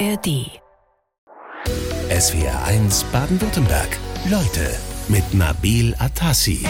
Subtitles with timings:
[0.00, 0.50] ARD.
[2.10, 3.96] SWR 1 Baden-Württemberg.
[4.28, 4.74] Leute
[5.08, 6.66] mit Nabil Atassi.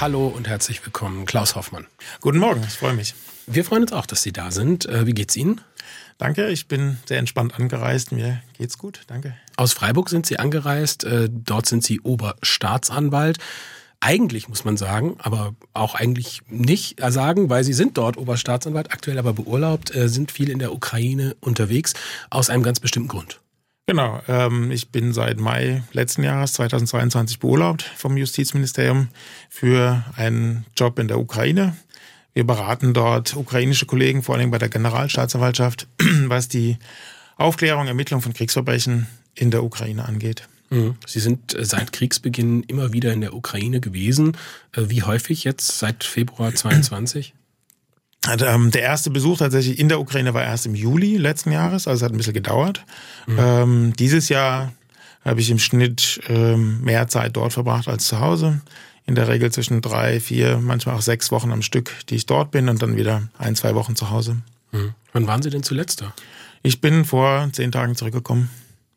[0.00, 1.86] Hallo und herzlich willkommen, Klaus Hoffmann.
[2.20, 3.14] Guten Morgen, ich freue mich.
[3.46, 4.86] Wir freuen uns auch, dass Sie da sind.
[4.86, 5.60] Äh, Wie geht's Ihnen?
[6.18, 8.10] Danke, ich bin sehr entspannt angereist.
[8.10, 9.36] Mir geht's gut, danke.
[9.56, 11.04] Aus Freiburg sind Sie angereist.
[11.04, 13.38] Äh, Dort sind Sie Oberstaatsanwalt.
[14.04, 19.16] Eigentlich muss man sagen, aber auch eigentlich nicht sagen, weil Sie sind dort Oberstaatsanwalt, aktuell
[19.16, 21.94] aber beurlaubt, äh, sind viel in der Ukraine unterwegs,
[22.28, 23.40] aus einem ganz bestimmten Grund.
[23.86, 29.06] Genau, ähm, ich bin seit Mai letzten Jahres 2022 beurlaubt vom Justizministerium
[29.48, 31.76] für einen Job in der Ukraine.
[32.34, 35.86] Wir beraten dort ukrainische Kollegen, vor allem bei der Generalstaatsanwaltschaft,
[36.26, 36.76] was die
[37.36, 40.48] Aufklärung, Ermittlung von Kriegsverbrechen in der Ukraine angeht.
[40.72, 40.96] Mhm.
[41.06, 44.36] Sie sind äh, seit Kriegsbeginn immer wieder in der Ukraine gewesen.
[44.72, 47.34] Äh, Wie häufig jetzt seit Februar 22?
[48.26, 51.88] Hat, ähm, der erste Besuch tatsächlich in der Ukraine war erst im Juli letzten Jahres,
[51.88, 52.84] also es hat ein bisschen gedauert.
[53.28, 54.72] Ähm, dieses Jahr
[55.24, 58.60] habe ich im Schnitt ähm, mehr Zeit dort verbracht als zu Hause.
[59.06, 62.52] In der Regel zwischen drei, vier, manchmal auch sechs Wochen am Stück, die ich dort
[62.52, 64.36] bin und dann wieder ein, zwei Wochen zu Hause.
[64.70, 64.94] Mhm.
[65.12, 66.14] Wann waren Sie denn zuletzt da?
[66.62, 68.50] Ich bin vor zehn Tagen zurückgekommen.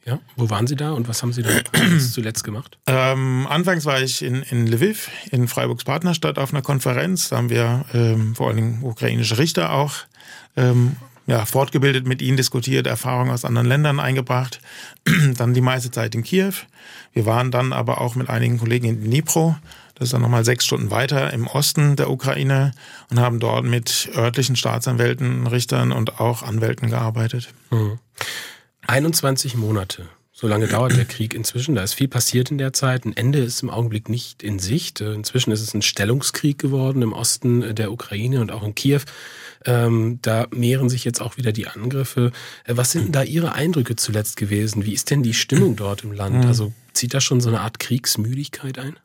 [0.06, 1.50] Ja, wo waren Sie da und was haben Sie da
[2.00, 2.78] zuletzt gemacht?
[2.86, 7.30] Ähm, anfangs war ich in, in Lviv, in Freiburgs Partnerstadt, auf einer Konferenz.
[7.30, 9.94] Da haben wir ähm, vor allen Dingen ukrainische Richter auch
[10.56, 14.62] ähm, ja, fortgebildet, mit ihnen diskutiert, Erfahrungen aus anderen Ländern eingebracht.
[15.38, 16.54] dann die meiste Zeit in Kiew.
[17.14, 19.56] Wir waren dann aber auch mit einigen Kollegen in Dnipro.
[19.96, 22.74] Das ist dann nochmal sechs Stunden weiter im Osten der Ukraine
[23.10, 27.50] und haben dort mit örtlichen Staatsanwälten, Richtern und auch Anwälten gearbeitet.
[28.88, 30.08] 21 Monate.
[30.38, 31.76] So lange dauert der Krieg inzwischen.
[31.76, 33.06] Da ist viel passiert in der Zeit.
[33.06, 35.00] Ein Ende ist im Augenblick nicht in Sicht.
[35.00, 39.00] Äh, Inzwischen ist es ein Stellungskrieg geworden im Osten der Ukraine und auch in Kiew.
[39.64, 42.34] Ähm, da mehren sich jetzt auch wieder die Angriffe.
[42.66, 44.84] Äh, Was sind denn da Ihre Eindrücke zuletzt gewesen?
[44.84, 46.46] Wie ist denn die Stimmung dort im Land?
[46.46, 48.98] Also zieht da schon so eine Art Kriegsmüdigkeit ein?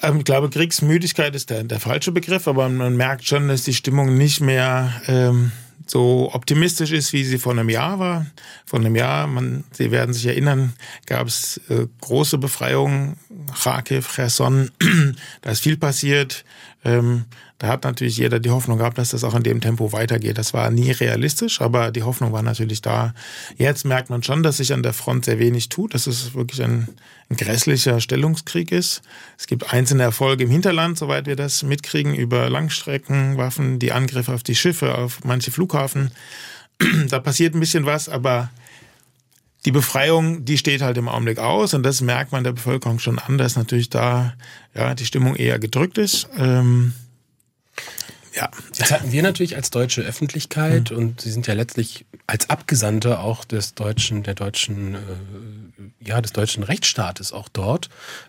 [0.00, 3.74] Ähm, ich glaube, Kriegsmüdigkeit ist der, der falsche Begriff, aber man merkt schon, dass die
[3.74, 5.52] Stimmung nicht mehr ähm,
[5.86, 8.26] so optimistisch ist, wie sie vor einem Jahr war.
[8.64, 10.72] Vor einem Jahr, man, Sie werden sich erinnern,
[11.06, 13.16] gab es äh, große Befreiungen,
[13.62, 14.70] Kharkiv, Cherson,
[15.42, 16.44] da ist viel passiert.
[16.84, 17.24] Ähm,
[17.58, 20.36] da hat natürlich jeder die Hoffnung gehabt, dass das auch in dem Tempo weitergeht.
[20.36, 23.14] Das war nie realistisch, aber die Hoffnung war natürlich da.
[23.56, 26.62] Jetzt merkt man schon, dass sich an der Front sehr wenig tut, dass es wirklich
[26.62, 26.88] ein,
[27.30, 29.02] ein grässlicher Stellungskrieg ist.
[29.38, 34.42] Es gibt einzelne Erfolge im Hinterland, soweit wir das mitkriegen, über Langstreckenwaffen, die Angriffe auf
[34.42, 36.10] die Schiffe, auf manche Flughafen.
[37.08, 38.50] da passiert ein bisschen was, aber
[39.66, 43.18] die Befreiung, die steht halt im Augenblick aus und das merkt man der Bevölkerung schon
[43.18, 44.34] an, dass natürlich da
[44.74, 46.28] ja die Stimmung eher gedrückt ist.
[46.38, 46.94] Ähm,
[48.32, 48.48] ja.
[48.76, 53.44] Jetzt hatten wir natürlich als deutsche Öffentlichkeit und Sie sind ja letztlich als Abgesandte auch
[53.44, 54.98] des deutschen, der deutschen, äh,
[56.00, 57.88] ja, des deutschen Rechtsstaates auch dort.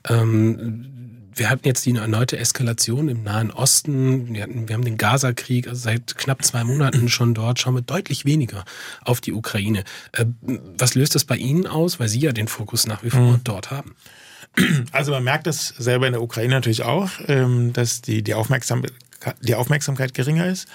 [0.10, 0.97] Ähm,
[1.38, 4.34] wir hatten jetzt die erneute Eskalation im Nahen Osten.
[4.34, 7.60] Wir, hatten, wir haben den Gaza-Krieg also seit knapp zwei Monaten schon dort.
[7.60, 8.66] Schauen wir deutlich weniger
[9.04, 9.84] auf die Ukraine.
[10.14, 13.40] Äh, was löst das bei Ihnen aus, weil Sie ja den Fokus nach wie vor
[13.44, 13.96] dort haben?
[14.92, 18.94] Also man merkt das selber in der Ukraine natürlich auch, ähm, dass die, die, Aufmerksamkeit,
[19.42, 20.68] die Aufmerksamkeit geringer ist.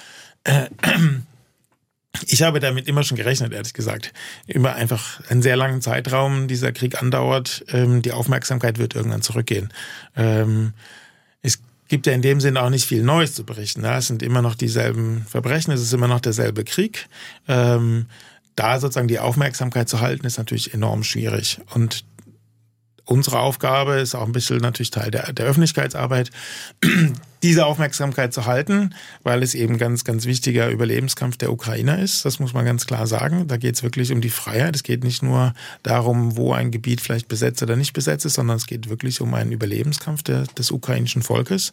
[2.26, 4.12] Ich habe damit immer schon gerechnet, ehrlich gesagt.
[4.46, 7.64] Immer einfach einen sehr langen Zeitraum dieser Krieg andauert.
[7.68, 9.72] Ähm, die Aufmerksamkeit wird irgendwann zurückgehen.
[10.16, 10.74] Ähm,
[11.40, 13.80] es gibt ja in dem Sinne auch nicht viel Neues zu berichten.
[13.80, 13.96] ne?
[13.96, 17.08] Es sind immer noch dieselben Verbrechen, es ist immer noch derselbe Krieg.
[17.48, 18.06] Ähm,
[18.56, 21.60] da sozusagen die Aufmerksamkeit zu halten, ist natürlich enorm schwierig.
[21.74, 22.04] Und
[23.04, 26.30] unsere Aufgabe ist auch ein bisschen natürlich Teil der, der Öffentlichkeitsarbeit,
[27.42, 32.24] diese Aufmerksamkeit zu halten, weil es eben ganz, ganz wichtiger Überlebenskampf der Ukrainer ist.
[32.24, 33.48] Das muss man ganz klar sagen.
[33.48, 34.76] Da geht es wirklich um die Freiheit.
[34.76, 35.52] Es geht nicht nur
[35.82, 39.34] darum, wo ein Gebiet vielleicht besetzt oder nicht besetzt ist, sondern es geht wirklich um
[39.34, 41.72] einen Überlebenskampf der, des ukrainischen Volkes.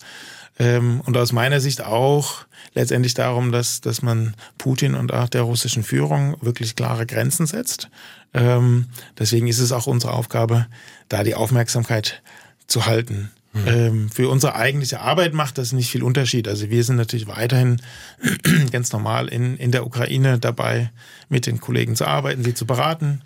[0.57, 5.43] Ähm, und aus meiner Sicht auch letztendlich darum, dass, dass man Putin und auch der
[5.43, 7.89] russischen Führung wirklich klare Grenzen setzt.
[8.33, 8.87] Ähm,
[9.17, 10.67] deswegen ist es auch unsere Aufgabe,
[11.07, 12.21] da die Aufmerksamkeit
[12.67, 13.31] zu halten.
[13.55, 16.47] Ähm, für unsere eigentliche Arbeit macht das nicht viel Unterschied.
[16.47, 17.81] Also wir sind natürlich weiterhin
[18.71, 20.91] ganz normal in, in der Ukraine dabei,
[21.29, 23.21] mit den Kollegen zu arbeiten, sie zu beraten.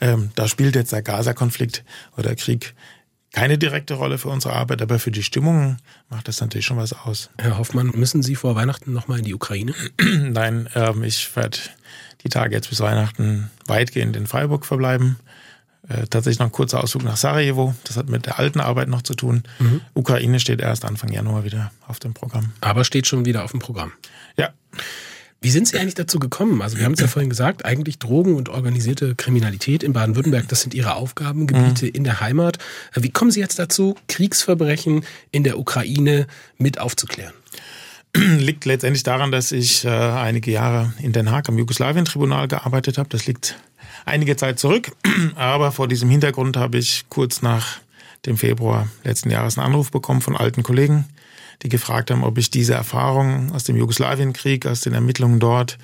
[0.00, 1.84] Ähm, da spielt jetzt der Gaza-Konflikt
[2.16, 2.74] oder Krieg
[3.32, 5.76] keine direkte Rolle für unsere Arbeit, aber für die Stimmung
[6.08, 7.30] macht das natürlich schon was aus.
[7.38, 9.74] Herr Hoffmann, müssen Sie vor Weihnachten nochmal in die Ukraine?
[10.00, 11.58] Nein, ähm, ich werde
[12.24, 15.16] die Tage jetzt bis Weihnachten weitgehend in Freiburg verbleiben.
[15.88, 17.74] Äh, tatsächlich noch ein kurzer Ausflug nach Sarajevo.
[17.84, 19.42] Das hat mit der alten Arbeit noch zu tun.
[19.92, 22.52] Ukraine steht erst Anfang Januar wieder auf dem Programm.
[22.62, 23.92] Aber steht schon wieder auf dem Programm.
[24.36, 24.50] Ja,
[25.44, 26.62] Wie sind Sie eigentlich dazu gekommen?
[26.62, 30.62] Also wir haben es ja vorhin gesagt, eigentlich Drogen und organisierte Kriminalität in Baden-Württemberg, das
[30.62, 31.92] sind Ihre Aufgabengebiete mhm.
[31.92, 32.56] in der Heimat.
[32.94, 36.26] Wie kommen Sie jetzt dazu, Kriegsverbrechen in der Ukraine
[36.56, 37.34] mit aufzuklären?
[38.38, 43.08] Liegt letztendlich daran, dass ich äh, einige Jahre in Den Haag am Jugoslawien-Tribunal gearbeitet habe.
[43.08, 43.56] Das liegt
[44.04, 44.92] einige Zeit zurück,
[45.34, 47.80] aber vor diesem Hintergrund habe ich kurz nach
[48.26, 51.06] dem Februar letzten Jahres einen Anruf bekommen von alten Kollegen,
[51.62, 55.78] die gefragt haben, ob ich diese Erfahrung aus dem Jugoslawienkrieg, aus den Ermittlungen dort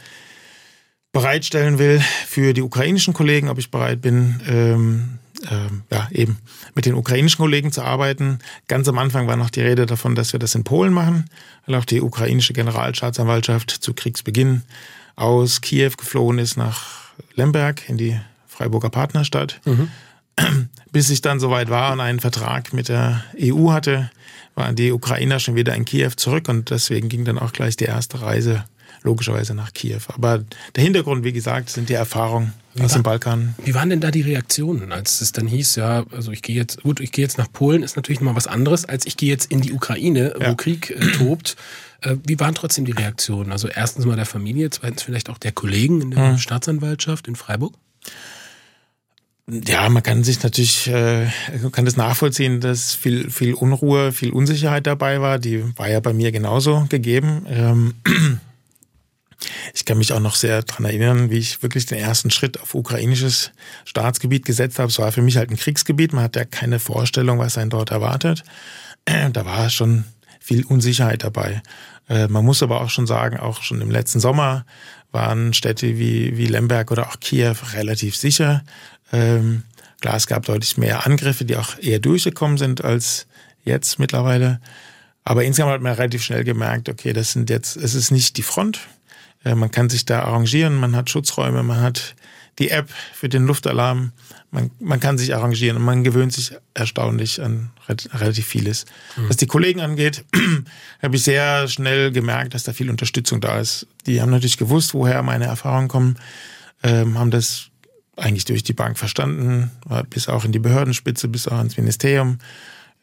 [1.13, 6.39] bereitstellen will für die ukrainischen Kollegen, ob ich bereit bin, ähm, ähm, ja, eben
[6.75, 8.39] mit den ukrainischen Kollegen zu arbeiten.
[8.69, 11.27] Ganz am Anfang war noch die Rede davon, dass wir das in Polen machen,
[11.67, 14.63] weil auch die ukrainische Generalstaatsanwaltschaft zu Kriegsbeginn
[15.17, 19.61] aus Kiew geflohen ist nach Lemberg in die Freiburger Partnerstadt.
[19.65, 19.89] Mhm.
[20.93, 24.11] Bis ich dann soweit war und einen Vertrag mit der EU hatte,
[24.55, 27.85] waren die Ukrainer schon wieder in Kiew zurück und deswegen ging dann auch gleich die
[27.85, 28.65] erste Reise
[29.03, 30.01] logischerweise nach Kiew.
[30.09, 30.45] Aber
[30.77, 33.55] der Hintergrund, wie gesagt, sind die Erfahrungen wie aus war, dem Balkan.
[33.65, 36.83] Wie waren denn da die Reaktionen, als es dann hieß, ja, also ich gehe jetzt,
[36.83, 39.51] gut, ich gehe jetzt nach Polen, ist natürlich nochmal was anderes, als ich gehe jetzt
[39.51, 40.55] in die Ukraine, wo ja.
[40.55, 41.57] Krieg äh, tobt.
[42.03, 43.53] Äh, wie waren trotzdem die Reaktionen?
[43.53, 46.39] Also erstens mal der Familie, zweitens vielleicht auch der Kollegen in der hm.
[46.39, 47.75] Staatsanwaltschaft in Freiburg?
[49.67, 51.27] Ja, man kann sich natürlich, äh,
[51.73, 55.41] kann das nachvollziehen, dass viel, viel Unruhe, viel Unsicherheit dabei war.
[55.41, 57.47] Die war ja bei mir genauso gegeben.
[57.49, 57.95] Ähm,
[59.75, 62.75] ich kann mich auch noch sehr dran erinnern, wie ich wirklich den ersten Schritt auf
[62.75, 63.53] ukrainisches
[63.85, 64.89] Staatsgebiet gesetzt habe.
[64.89, 66.13] Es war für mich halt ein Kriegsgebiet.
[66.13, 68.45] Man hat ja keine Vorstellung, was einen dort erwartet.
[69.33, 70.05] Da war schon
[70.41, 71.63] viel Unsicherheit dabei.
[72.09, 74.67] Äh, man muss aber auch schon sagen, auch schon im letzten Sommer
[75.11, 78.63] waren Städte wie, wie Lemberg oder auch Kiew relativ sicher.
[79.13, 79.63] Ähm,
[80.01, 83.27] klar, es gab deutlich mehr Angriffe, die auch eher durchgekommen sind als
[83.65, 84.61] jetzt mittlerweile.
[85.25, 88.43] Aber insgesamt hat man relativ schnell gemerkt, okay, das sind jetzt, es ist nicht die
[88.43, 88.81] Front.
[89.45, 92.15] Äh, man kann sich da arrangieren, man hat Schutzräume, man hat
[92.59, 94.13] die App für den Luftalarm.
[94.51, 98.85] Man, man kann sich arrangieren und man gewöhnt sich erstaunlich an relativ vieles.
[99.17, 99.29] Mhm.
[99.29, 100.25] Was die Kollegen angeht,
[101.03, 103.87] habe ich sehr schnell gemerkt, dass da viel Unterstützung da ist.
[104.07, 106.17] Die haben natürlich gewusst, woher meine Erfahrungen kommen,
[106.83, 107.71] ähm, haben das
[108.17, 109.71] eigentlich durch die Bank verstanden,
[110.11, 112.39] bis auch in die Behördenspitze, bis auch ins Ministerium.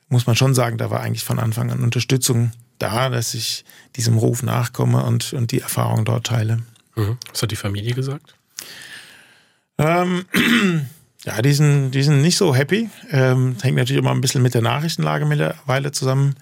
[0.09, 3.65] Muss man schon sagen, da war eigentlich von Anfang an Unterstützung da, dass ich
[3.95, 6.59] diesem Ruf nachkomme und, und die Erfahrung dort teile.
[6.95, 7.17] Mhm.
[7.31, 8.35] Was hat die Familie gesagt?
[9.77, 10.25] Ähm,
[11.25, 12.89] ja, die sind, die sind nicht so happy.
[13.11, 16.35] Ähm, hängt natürlich immer ein bisschen mit der Nachrichtenlage mittlerweile zusammen.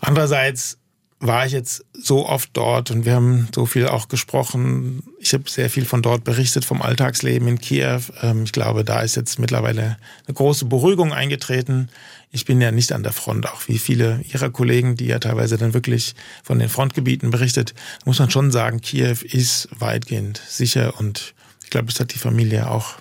[0.00, 0.78] Andererseits
[1.22, 5.04] war ich jetzt so oft dort und wir haben so viel auch gesprochen.
[5.20, 8.00] Ich habe sehr viel von dort berichtet, vom Alltagsleben in Kiew.
[8.22, 9.96] Ähm, ich glaube, da ist jetzt mittlerweile
[10.26, 11.90] eine große Beruhigung eingetreten.
[12.32, 15.58] Ich bin ja nicht an der Front, auch wie viele Ihrer Kollegen, die ja teilweise
[15.58, 17.74] dann wirklich von den Frontgebieten berichtet,
[18.04, 22.70] muss man schon sagen, Kiew ist weitgehend sicher und ich glaube, das hat die Familie
[22.70, 22.94] auch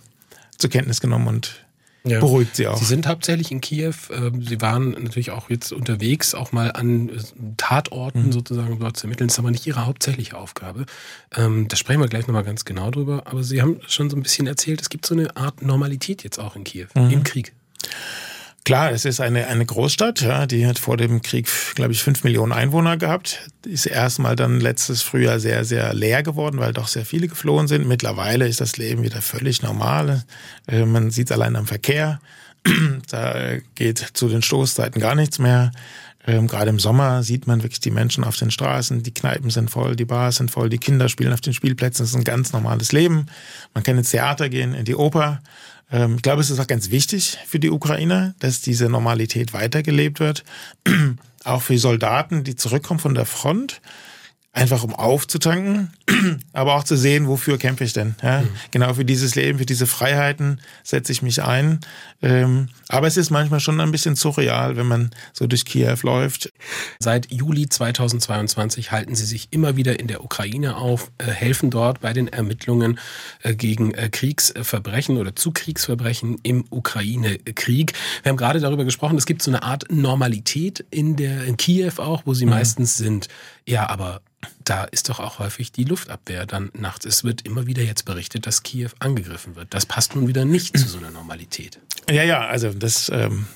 [0.57, 1.61] zur Kenntnis genommen und
[2.03, 2.19] ja.
[2.19, 2.77] beruhigt sie auch.
[2.77, 3.93] Sie sind hauptsächlich in Kiew.
[4.11, 7.13] Ähm, sie waren natürlich auch jetzt unterwegs, auch mal an äh,
[7.57, 8.31] Tatorten mhm.
[8.31, 9.27] sozusagen dort zu ermitteln.
[9.27, 10.85] Das ist aber nicht Ihre hauptsächliche Aufgabe.
[11.35, 13.23] Ähm, da sprechen wir gleich nochmal ganz genau drüber.
[13.25, 16.39] Aber Sie haben schon so ein bisschen erzählt, es gibt so eine Art Normalität jetzt
[16.39, 17.11] auch in Kiew, mhm.
[17.11, 17.53] im Krieg.
[18.63, 22.23] Klar, es ist eine, eine Großstadt, ja, die hat vor dem Krieg, glaube ich, fünf
[22.23, 23.49] Millionen Einwohner gehabt.
[23.65, 27.87] Ist erstmal dann letztes Frühjahr sehr, sehr leer geworden, weil doch sehr viele geflohen sind.
[27.87, 30.23] Mittlerweile ist das Leben wieder völlig normal.
[30.67, 32.21] Äh, man sieht allein am Verkehr.
[33.09, 35.71] da geht zu den Stoßzeiten gar nichts mehr.
[36.27, 39.71] Ähm, Gerade im Sommer sieht man wirklich die Menschen auf den Straßen, die Kneipen sind
[39.71, 42.03] voll, die Bars sind voll, die Kinder spielen auf den Spielplätzen.
[42.03, 43.25] Das ist ein ganz normales Leben.
[43.73, 45.41] Man kann ins Theater gehen, in die Oper.
[45.91, 50.19] Ähm, ich glaube, es ist auch ganz wichtig für die Ukrainer, dass diese Normalität weitergelebt
[50.19, 50.43] wird.
[51.43, 53.81] auch für Soldaten, die zurückkommen von der Front
[54.53, 55.93] einfach um aufzutanken,
[56.53, 58.15] aber auch zu sehen, wofür kämpfe ich denn.
[58.21, 58.41] Ja?
[58.41, 58.49] Mhm.
[58.71, 61.79] Genau für dieses Leben, für diese Freiheiten setze ich mich ein.
[62.21, 66.51] Ähm, aber es ist manchmal schon ein bisschen surreal, wenn man so durch Kiew läuft.
[66.99, 72.01] Seit Juli 2022 halten Sie sich immer wieder in der Ukraine auf, äh, helfen dort
[72.01, 72.99] bei den Ermittlungen
[73.43, 77.93] äh, gegen äh, Kriegsverbrechen oder zu Kriegsverbrechen im Ukraine-Krieg.
[78.23, 81.93] Wir haben gerade darüber gesprochen, es gibt so eine Art Normalität in der in Kiew
[81.97, 82.51] auch, wo Sie mhm.
[82.51, 83.29] meistens sind.
[83.65, 84.21] Ja, aber
[84.63, 87.05] da ist doch auch häufig die Luftabwehr dann nachts.
[87.05, 89.73] Es wird immer wieder jetzt berichtet, dass Kiew angegriffen wird.
[89.73, 91.79] Das passt nun wieder nicht zu so einer Normalität.
[92.09, 93.47] Ja, ja, also das, ähm,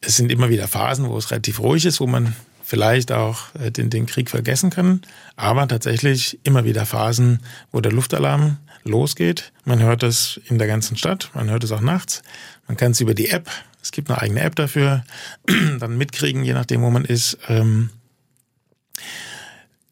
[0.00, 3.70] es sind immer wieder Phasen, wo es relativ ruhig ist, wo man vielleicht auch äh,
[3.70, 5.02] den, den Krieg vergessen kann.
[5.36, 7.40] Aber tatsächlich immer wieder Phasen,
[7.72, 9.52] wo der Luftalarm losgeht.
[9.64, 12.22] Man hört das in der ganzen Stadt, man hört es auch nachts.
[12.66, 13.50] Man kann es über die App,
[13.82, 15.04] es gibt eine eigene App dafür,
[15.78, 17.38] dann mitkriegen, je nachdem, wo man ist.
[17.48, 17.90] Ähm,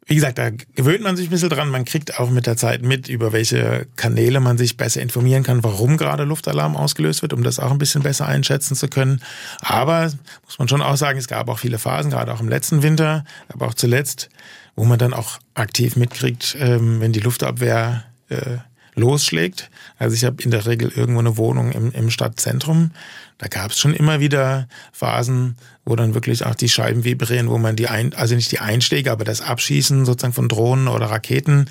[0.09, 1.69] wie gesagt, da gewöhnt man sich ein bisschen dran.
[1.69, 5.65] Man kriegt auch mit der Zeit mit, über welche Kanäle man sich besser informieren kann,
[5.65, 9.21] warum gerade Luftalarm ausgelöst wird, um das auch ein bisschen besser einschätzen zu können.
[9.61, 10.13] Aber
[10.45, 13.25] muss man schon auch sagen, es gab auch viele Phasen, gerade auch im letzten Winter,
[13.49, 14.29] aber auch zuletzt,
[14.77, 18.59] wo man dann auch aktiv mitkriegt, ähm, wenn die Luftabwehr äh,
[18.97, 19.71] losschlägt.
[19.99, 22.91] Also ich habe in der Regel irgendwo eine Wohnung im, im Stadtzentrum.
[23.38, 27.59] Da gab es schon immer wieder Phasen, wo dann wirklich auch die Scheiben vibrieren, wo
[27.59, 31.71] man die ein, also nicht die Einschläge, aber das Abschießen sozusagen von Drohnen oder Raketen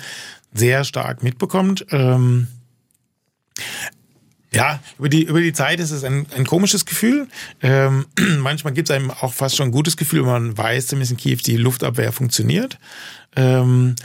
[0.54, 1.84] sehr stark mitbekommt.
[1.90, 2.46] Ähm
[4.52, 7.28] ja, über die, über die Zeit ist es ein, ein komisches Gefühl.
[7.60, 8.06] Ähm,
[8.38, 11.18] manchmal gibt es einem auch fast schon ein gutes Gefühl, wenn man weiß, zumindest in
[11.18, 12.78] Kiew, die Luftabwehr funktioniert.
[13.34, 13.96] Ähm,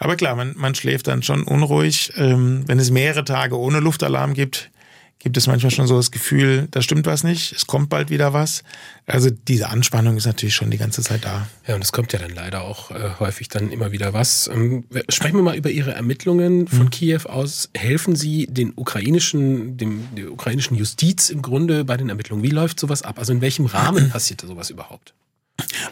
[0.00, 2.12] aber klar, man, man schläft dann schon unruhig.
[2.16, 4.70] Ähm, wenn es mehrere Tage ohne Luftalarm gibt,
[5.18, 8.32] gibt es manchmal schon so das Gefühl, da stimmt was nicht, es kommt bald wieder
[8.32, 8.64] was.
[9.06, 11.46] Also diese Anspannung ist natürlich schon die ganze Zeit da.
[11.66, 14.48] Ja, und es kommt ja dann leider auch äh, häufig dann immer wieder was.
[14.48, 16.90] Ähm, sprechen wir mal über Ihre Ermittlungen von mhm.
[16.90, 17.68] Kiew aus.
[17.76, 22.42] Helfen Sie den ukrainischen, dem, der ukrainischen Justiz im Grunde bei den Ermittlungen?
[22.42, 23.18] Wie läuft sowas ab?
[23.18, 25.12] Also in welchem Rahmen passiert sowas überhaupt?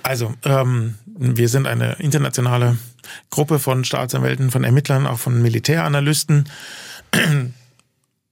[0.02, 2.76] Also, ähm, wir sind eine internationale
[3.30, 6.48] Gruppe von Staatsanwälten, von Ermittlern, auch von Militäranalysten.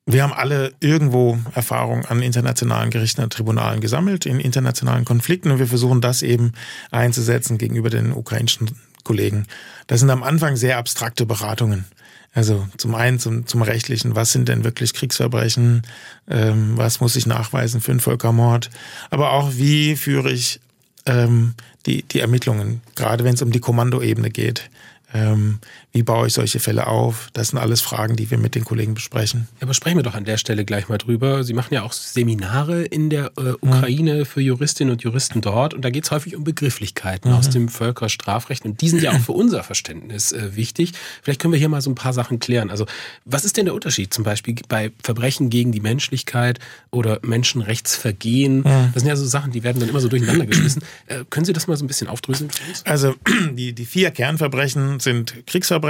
[0.08, 5.58] Wir haben alle irgendwo Erfahrung an internationalen Gerichten und Tribunalen gesammelt, in internationalen Konflikten und
[5.58, 6.52] wir versuchen das eben
[6.92, 8.70] einzusetzen gegenüber den ukrainischen
[9.02, 9.46] Kollegen.
[9.88, 11.86] Das sind am Anfang sehr abstrakte Beratungen.
[12.34, 15.82] Also zum einen zum, zum rechtlichen, was sind denn wirklich Kriegsverbrechen,
[16.28, 18.70] ähm, was muss ich nachweisen für einen Völkermord,
[19.10, 20.60] aber auch wie führe ich
[21.06, 21.54] ähm,
[21.86, 24.70] die, die Ermittlungen, gerade wenn es um die Kommandoebene geht.
[25.14, 25.60] Ähm,
[25.96, 27.30] wie baue ich solche Fälle auf?
[27.32, 29.48] Das sind alles Fragen, die wir mit den Kollegen besprechen.
[29.56, 31.42] Ja, aber sprechen wir doch an der Stelle gleich mal drüber.
[31.42, 34.26] Sie machen ja auch Seminare in der äh, Ukraine mhm.
[34.26, 37.38] für Juristinnen und Juristen dort und da geht es häufig um Begrifflichkeiten mhm.
[37.38, 40.92] aus dem Völkerstrafrecht und die sind ja auch für unser Verständnis äh, wichtig.
[41.22, 42.68] Vielleicht können wir hier mal so ein paar Sachen klären.
[42.68, 42.84] Also
[43.24, 46.58] was ist denn der Unterschied zum Beispiel bei Verbrechen gegen die Menschlichkeit
[46.90, 48.58] oder Menschenrechtsvergehen?
[48.58, 48.90] Mhm.
[48.92, 50.82] Das sind ja so Sachen, die werden dann immer so durcheinander geschmissen.
[51.06, 52.84] Äh, können Sie das mal so ein bisschen aufdröseln für uns?
[52.84, 53.14] Also
[53.52, 55.85] die, die vier Kernverbrechen sind Kriegsverbrechen,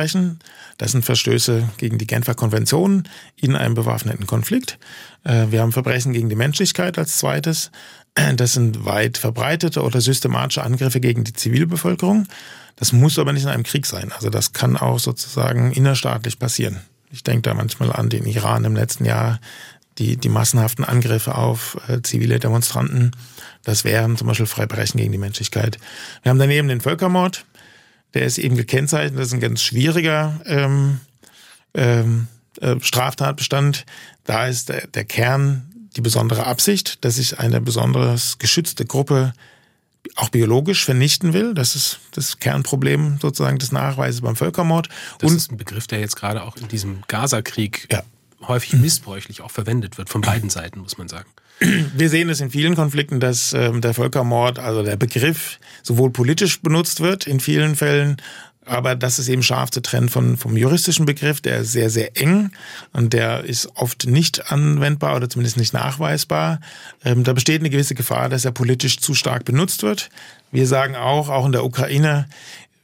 [0.78, 3.04] das sind Verstöße gegen die Genfer Konvention
[3.36, 4.78] in einem bewaffneten Konflikt.
[5.24, 7.70] Äh, wir haben Verbrechen gegen die Menschlichkeit als zweites.
[8.36, 12.26] Das sind weit verbreitete oder systematische Angriffe gegen die Zivilbevölkerung.
[12.76, 14.10] Das muss aber nicht in einem Krieg sein.
[14.12, 16.80] Also das kann auch sozusagen innerstaatlich passieren.
[17.10, 19.38] Ich denke da manchmal an den Iran im letzten Jahr,
[19.98, 23.12] die, die massenhaften Angriffe auf äh, zivile Demonstranten.
[23.64, 25.78] Das wären zum Beispiel Freibrechen gegen die Menschlichkeit.
[26.22, 27.44] Wir haben daneben den Völkermord,
[28.14, 29.18] der ist eben gekennzeichnet.
[29.18, 31.00] Das ist ein ganz schwieriger ähm,
[31.74, 32.28] ähm,
[32.60, 33.84] äh, Straftatbestand.
[34.24, 39.32] Da ist der, der Kern die besondere Absicht, dass sich eine besonders geschützte Gruppe
[40.14, 41.54] auch biologisch vernichten will.
[41.54, 44.88] Das ist das Kernproblem sozusagen des Nachweises beim Völkermord.
[45.18, 48.02] Das Und ist ein Begriff, der jetzt gerade auch in diesem Gaza-Krieg ja.
[48.46, 51.28] häufig missbräuchlich auch verwendet wird, von beiden Seiten, muss man sagen.
[51.96, 56.60] Wir sehen es in vielen Konflikten, dass ähm, der Völkermord, also der Begriff, sowohl politisch
[56.60, 58.16] benutzt wird in vielen Fällen,
[58.66, 62.16] aber das ist eben scharf zu trennen von, vom juristischen Begriff, der ist sehr, sehr
[62.20, 62.50] eng
[62.92, 66.60] und der ist oft nicht anwendbar oder zumindest nicht nachweisbar.
[67.04, 70.10] Ähm, da besteht eine gewisse Gefahr, dass er politisch zu stark benutzt wird.
[70.50, 72.28] Wir sagen auch, auch in der Ukraine,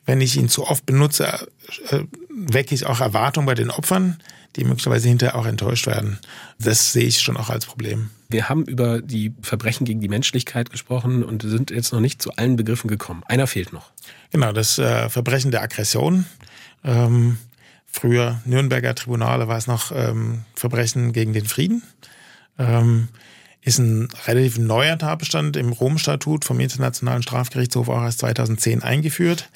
[0.07, 1.49] wenn ich ihn zu oft benutze,
[1.91, 4.19] äh, wecke ich auch Erwartungen bei den Opfern,
[4.57, 6.19] die möglicherweise hinterher auch enttäuscht werden.
[6.59, 8.11] Das sehe ich schon auch als Problem.
[8.29, 12.33] Wir haben über die Verbrechen gegen die Menschlichkeit gesprochen und sind jetzt noch nicht zu
[12.37, 13.23] allen Begriffen gekommen.
[13.27, 13.91] Einer fehlt noch.
[14.31, 16.27] Genau, das äh, Verbrechen der Aggression.
[16.85, 17.39] Ähm,
[17.87, 21.83] früher Nürnberger Tribunale war es noch ähm, Verbrechen gegen den Frieden.
[22.59, 23.09] Ähm,
[23.63, 29.51] ist ein relativ neuer Tatbestand im Rom-Statut vom Internationalen Strafgerichtshof auch erst 2010 eingeführt.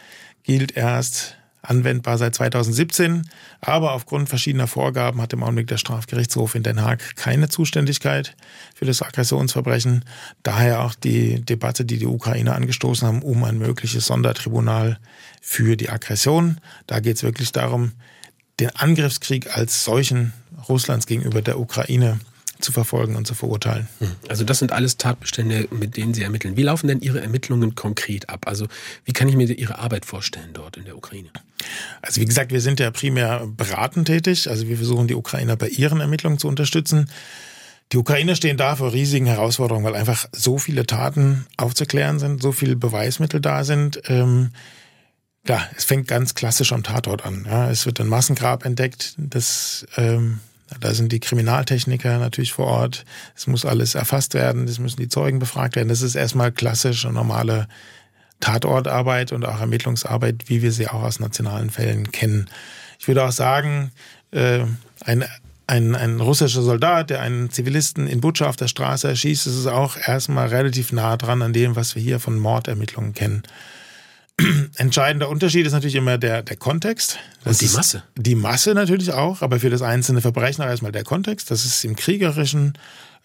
[0.44, 1.35] Gilt erst
[1.68, 3.28] anwendbar seit 2017.
[3.60, 8.36] Aber aufgrund verschiedener Vorgaben hat im Augenblick der Strafgerichtshof in Den Haag keine Zuständigkeit
[8.74, 10.04] für das Aggressionsverbrechen.
[10.42, 14.98] Daher auch die Debatte, die die Ukraine angestoßen haben, um ein mögliches Sondertribunal
[15.40, 16.60] für die Aggression.
[16.86, 17.92] Da geht es wirklich darum,
[18.60, 20.32] den Angriffskrieg als solchen
[20.68, 22.18] Russlands gegenüber der Ukraine
[22.60, 23.88] zu verfolgen und zu verurteilen.
[23.98, 24.12] Hm.
[24.28, 26.56] Also das sind alles Tatbestände, mit denen Sie ermitteln.
[26.56, 28.46] Wie laufen denn Ihre Ermittlungen konkret ab?
[28.46, 28.66] Also
[29.04, 31.28] wie kann ich mir Ihre Arbeit vorstellen dort in der Ukraine?
[32.02, 34.48] Also wie gesagt, wir sind ja primär beratend tätig.
[34.48, 37.10] Also wir versuchen die Ukrainer bei ihren Ermittlungen zu unterstützen.
[37.92, 42.50] Die Ukrainer stehen da vor riesigen Herausforderungen, weil einfach so viele Taten aufzuklären sind, so
[42.50, 44.02] viele Beweismittel da sind.
[44.08, 44.50] Ähm,
[45.46, 47.46] ja, es fängt ganz klassisch am Tatort an.
[47.48, 50.40] Ja, es wird ein Massengrab entdeckt, das ähm,
[50.80, 53.04] da sind die Kriminaltechniker natürlich vor Ort.
[53.36, 55.88] Es muss alles erfasst werden, es müssen die Zeugen befragt werden.
[55.88, 57.68] Das ist erstmal klassisch und normale
[58.40, 62.50] Tatortarbeit und auch Ermittlungsarbeit, wie wir sie auch aus nationalen Fällen kennen.
[62.98, 63.92] Ich würde auch sagen,
[64.32, 64.64] äh,
[65.04, 65.24] ein,
[65.66, 69.66] ein, ein russischer Soldat, der einen Zivilisten in Butscha auf der Straße erschießt, das ist
[69.66, 73.42] auch erstmal relativ nah dran an dem, was wir hier von Mordermittlungen kennen.
[74.76, 77.18] Entscheidender Unterschied ist natürlich immer der, der Kontext.
[77.44, 78.02] Das und die Masse.
[78.16, 81.50] Die Masse natürlich auch, aber für das einzelne Verbrechen auch erstmal der Kontext.
[81.50, 82.74] Das ist im kriegerischen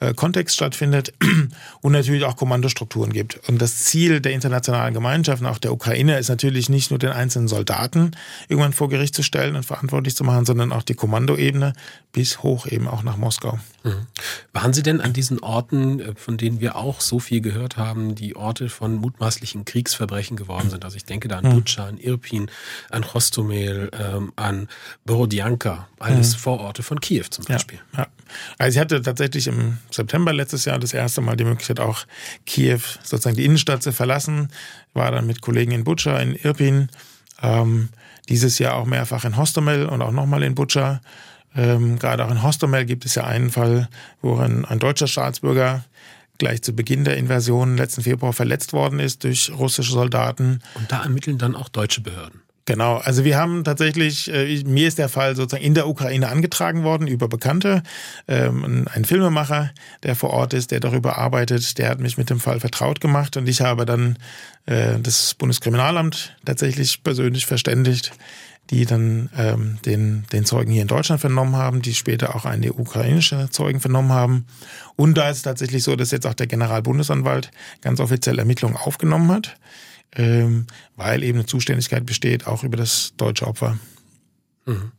[0.02, 1.14] äh, Kontext stattfindet
[1.82, 3.40] und natürlich auch Kommandostrukturen gibt.
[3.48, 7.48] Und das Ziel der internationalen Gemeinschaft, auch der Ukraine, ist natürlich nicht nur den einzelnen
[7.48, 8.12] Soldaten
[8.50, 11.74] irgendwann vor Gericht zu stellen und verantwortlich zu machen, sondern auch die Kommandoebene
[12.12, 13.60] bis hoch eben auch nach Moskau.
[13.84, 14.08] Mhm.
[14.54, 18.16] Waren Sie denn an diesen Orten, äh, von denen wir auch so viel gehört haben,
[18.16, 20.84] die Orte von mutmaßlichen Kriegsverbrechen geworden sind?
[20.84, 21.54] Also ich denke da an mhm.
[21.54, 22.50] Butscha, an Irpin,
[22.90, 24.68] an Rostomel, ähm, an
[25.06, 26.40] Borodjanka, alles mhm.
[26.40, 27.80] Vororte von Kiew zum Beispiel.
[27.94, 28.08] Ja, ja.
[28.58, 32.06] Also ich hatte tatsächlich im September letztes Jahr das erste Mal die Möglichkeit, auch
[32.46, 34.50] Kiew, sozusagen die Innenstadt zu verlassen.
[34.94, 36.90] War dann mit Kollegen in Butscha, in Irpin,
[37.42, 37.90] ähm,
[38.30, 41.02] dieses Jahr auch mehrfach in Hostomel und auch nochmal in Butscha.
[41.56, 43.90] Ähm, gerade auch in Hostomel gibt es ja einen Fall,
[44.22, 45.84] wo ein, ein deutscher Staatsbürger
[46.38, 50.62] gleich zu Beginn der Invasion letzten Februar verletzt worden ist durch russische Soldaten.
[50.74, 52.42] Und da ermitteln dann auch deutsche Behörden.
[52.66, 56.84] Genau, also wir haben tatsächlich, äh, mir ist der Fall sozusagen in der Ukraine angetragen
[56.84, 57.82] worden über Bekannte.
[58.28, 59.72] Ähm, ein Filmemacher,
[60.04, 63.36] der vor Ort ist, der darüber arbeitet, der hat mich mit dem Fall vertraut gemacht
[63.36, 64.18] und ich habe dann
[64.68, 68.12] äh, das Bundeskriminalamt tatsächlich persönlich verständigt,
[68.70, 72.74] die dann ähm, den, den Zeugen hier in Deutschland vernommen haben, die später auch eine
[72.74, 74.46] ukrainische Zeugen vernommen haben.
[74.96, 77.50] Und da ist es tatsächlich so, dass jetzt auch der Generalbundesanwalt
[77.82, 79.58] ganz offiziell Ermittlungen aufgenommen hat
[80.16, 83.78] ähm, weil eben eine Zuständigkeit besteht, auch über das deutsche Opfer.
[84.66, 84.92] Mhm.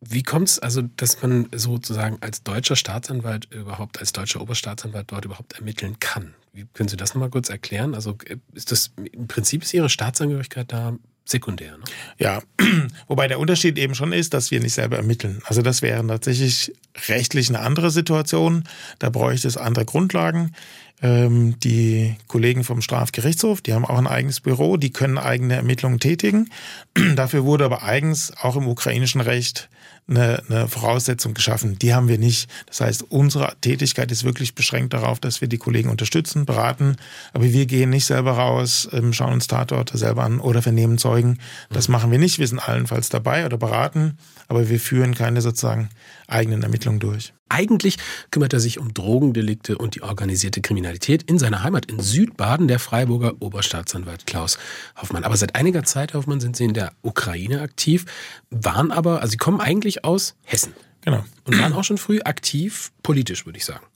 [0.00, 5.24] Wie kommt es also, dass man sozusagen als deutscher Staatsanwalt überhaupt, als deutscher Oberstaatsanwalt dort
[5.24, 6.34] überhaupt ermitteln kann?
[6.52, 7.94] Wie können Sie das nochmal kurz erklären?
[7.94, 8.16] Also
[8.54, 11.76] ist das im Prinzip ist Ihre Staatsangehörigkeit da sekundär.
[11.76, 11.84] Ne?
[12.18, 12.42] Ja,
[13.06, 15.42] wobei der Unterschied eben schon ist, dass wir nicht selber ermitteln.
[15.44, 16.72] Also das wäre tatsächlich
[17.08, 18.64] rechtlich eine andere Situation.
[18.98, 20.54] Da bräuchte es andere Grundlagen.
[21.00, 26.00] Ähm, die Kollegen vom Strafgerichtshof, die haben auch ein eigenes Büro, die können eigene Ermittlungen
[26.00, 26.50] tätigen.
[27.16, 29.68] Dafür wurde aber eigens auch im ukrainischen Recht
[30.08, 31.78] eine, eine Voraussetzung geschaffen.
[31.78, 32.50] Die haben wir nicht.
[32.66, 36.96] Das heißt, unsere Tätigkeit ist wirklich beschränkt darauf, dass wir die Kollegen unterstützen, beraten.
[37.32, 41.38] Aber wir gehen nicht selber raus, ähm, schauen uns Tatorte selber an oder vernehmen Zeugen.
[41.70, 41.92] Das mhm.
[41.92, 42.38] machen wir nicht.
[42.38, 45.90] Wir sind allenfalls dabei oder beraten, aber wir führen keine sozusagen
[46.26, 47.32] eigenen Ermittlungen durch.
[47.48, 47.96] Eigentlich
[48.30, 52.78] kümmert er sich um Drogendelikte und die organisierte Kriminalität in seiner Heimat in Südbaden, der
[52.78, 54.58] Freiburger Oberstaatsanwalt Klaus
[54.96, 55.24] Hoffmann.
[55.24, 58.04] Aber seit einiger Zeit, Hoffmann, sind Sie in der Ukraine aktiv,
[58.50, 60.74] waren aber, also Sie kommen eigentlich aus Hessen.
[61.02, 61.24] Genau.
[61.44, 63.86] Und waren auch schon früh aktiv politisch, würde ich sagen.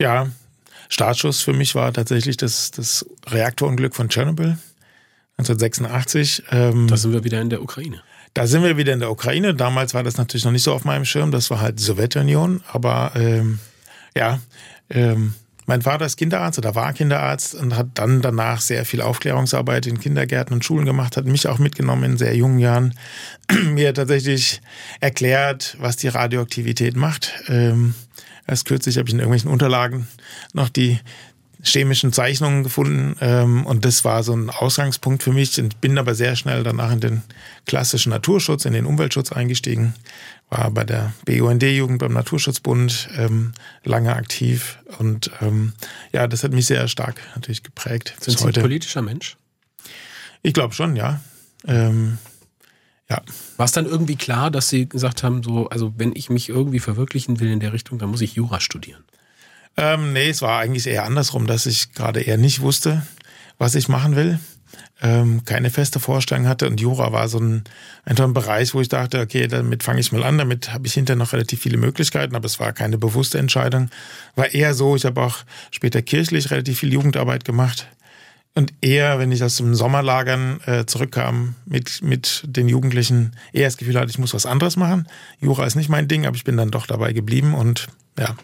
[0.00, 0.28] Ja,
[0.88, 4.58] Startschuss für mich war tatsächlich das, das Reaktorunglück von Tschernobyl
[5.38, 6.44] 1986.
[6.50, 8.02] Ähm, da sind wir wieder in der Ukraine.
[8.34, 9.54] Da sind wir wieder in der Ukraine.
[9.54, 11.30] Damals war das natürlich noch nicht so auf meinem Schirm.
[11.30, 12.62] Das war halt die Sowjetunion.
[12.72, 13.60] Aber ähm,
[14.16, 14.40] ja,
[14.90, 15.34] ähm,
[15.66, 19.98] mein Vater ist Kinderarzt oder war Kinderarzt und hat dann danach sehr viel Aufklärungsarbeit in
[19.98, 22.94] Kindergärten und Schulen gemacht, hat mich auch mitgenommen in sehr jungen Jahren,
[23.64, 24.60] mir tatsächlich
[25.00, 27.32] erklärt, was die Radioaktivität macht.
[27.48, 27.94] Ähm,
[28.46, 30.06] erst kürzlich habe ich in irgendwelchen Unterlagen
[30.52, 30.98] noch die
[31.64, 36.14] chemischen Zeichnungen gefunden ähm, und das war so ein Ausgangspunkt für mich und bin aber
[36.14, 37.22] sehr schnell danach in den
[37.66, 39.94] klassischen Naturschutz, in den Umweltschutz eingestiegen,
[40.50, 45.72] war bei der BUND-Jugend beim Naturschutzbund ähm, lange aktiv und ähm,
[46.12, 48.14] ja, das hat mich sehr stark natürlich geprägt.
[48.20, 48.60] Sind Sie heute.
[48.60, 49.36] ein politischer Mensch?
[50.42, 51.20] Ich glaube schon, ja.
[51.66, 52.18] Ähm,
[53.08, 53.22] ja.
[53.56, 56.80] War es dann irgendwie klar, dass Sie gesagt haben, so, also wenn ich mich irgendwie
[56.80, 59.04] verwirklichen will in der Richtung, dann muss ich Jura studieren?
[59.76, 63.06] Ähm, nee, es war eigentlich eher andersrum, dass ich gerade eher nicht wusste,
[63.58, 64.38] was ich machen will.
[65.02, 67.64] Ähm, keine feste Vorstellung hatte und Jura war so ein,
[68.04, 70.94] einfach ein Bereich, wo ich dachte, okay, damit fange ich mal an, damit habe ich
[70.94, 73.90] hinterher noch relativ viele Möglichkeiten, aber es war keine bewusste Entscheidung.
[74.36, 75.38] War eher so, ich habe auch
[75.72, 77.88] später kirchlich relativ viel Jugendarbeit gemacht
[78.54, 83.76] und eher, wenn ich aus dem Sommerlagern äh, zurückkam mit, mit den Jugendlichen, eher das
[83.76, 85.08] Gefühl hatte, ich muss was anderes machen.
[85.40, 88.36] Jura ist nicht mein Ding, aber ich bin dann doch dabei geblieben und ja,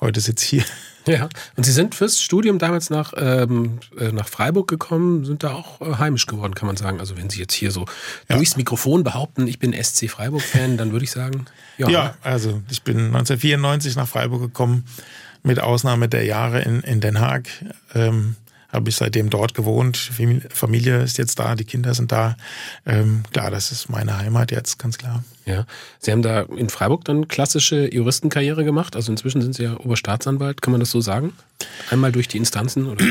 [0.00, 0.64] heute sitze ich hier.
[1.06, 5.54] Ja, und Sie sind fürs Studium damals nach, ähm, äh, nach Freiburg gekommen, sind da
[5.54, 7.00] auch äh, heimisch geworden, kann man sagen.
[7.00, 7.86] Also wenn Sie jetzt hier so
[8.28, 8.36] ja.
[8.36, 11.46] durchs Mikrofon behaupten, ich bin SC Freiburg-Fan, dann würde ich sagen,
[11.78, 11.88] ja.
[11.88, 14.84] Ja, also ich bin 1994 nach Freiburg gekommen,
[15.42, 17.48] mit Ausnahme der Jahre in, in Den Haag.
[17.94, 18.36] Ähm,
[18.68, 19.96] habe ich seitdem dort gewohnt.
[20.50, 22.36] Familie ist jetzt da, die Kinder sind da.
[22.84, 25.24] Ähm, klar, das ist meine Heimat jetzt, ganz klar.
[25.46, 25.64] Ja.
[25.98, 28.94] Sie haben da in Freiburg dann klassische Juristenkarriere gemacht.
[28.94, 31.32] Also inzwischen sind Sie ja Oberstaatsanwalt, kann man das so sagen?
[31.90, 32.86] Einmal durch die Instanzen?
[32.86, 33.04] Oder?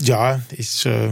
[0.00, 1.10] Ja, ich äh,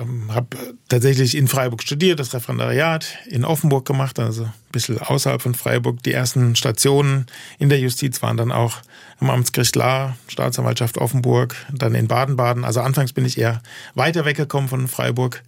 [0.00, 0.56] ähm, habe
[0.88, 6.02] tatsächlich in Freiburg studiert, das Referendariat in Offenburg gemacht, also ein bisschen außerhalb von Freiburg.
[6.02, 7.26] Die ersten Stationen
[7.58, 8.78] in der Justiz waren dann auch
[9.20, 12.64] am Amtsgericht Lahr, Staatsanwaltschaft Offenburg, dann in Baden-Baden.
[12.64, 13.62] Also anfangs bin ich eher
[13.94, 15.42] weiter weggekommen von Freiburg.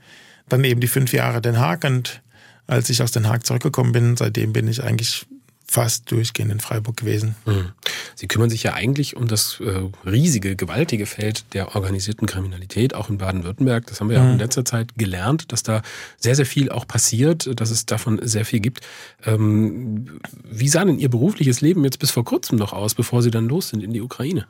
[0.48, 2.22] Dann eben die fünf Jahre Den Haag und
[2.66, 5.26] als ich aus Den Haag zurückgekommen bin, seitdem bin ich eigentlich
[5.68, 7.34] fast durchgehend in Freiburg gewesen.
[7.44, 7.72] Mhm.
[8.14, 13.10] Sie kümmern sich ja eigentlich um das äh, riesige, gewaltige Feld der organisierten Kriminalität, auch
[13.10, 13.86] in Baden-Württemberg.
[13.86, 14.32] Das haben wir ja mhm.
[14.32, 15.82] in letzter Zeit gelernt, dass da
[16.16, 18.80] sehr, sehr viel auch passiert, dass es davon sehr viel gibt.
[19.24, 23.30] Ähm, wie sah denn Ihr berufliches Leben jetzt bis vor kurzem noch aus, bevor Sie
[23.30, 24.46] dann los sind in die Ukraine?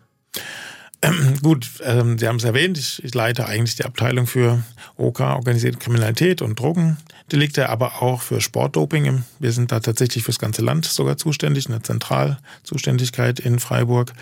[1.03, 4.63] Ähm, gut, ähm, Sie haben es erwähnt, ich, ich, leite eigentlich die Abteilung für
[4.97, 9.25] OK, organisierte Kriminalität und Drogendelikte, aber auch für Sportdoping.
[9.39, 14.13] Wir sind da tatsächlich fürs ganze Land sogar zuständig, eine Zentralzuständigkeit in Freiburg.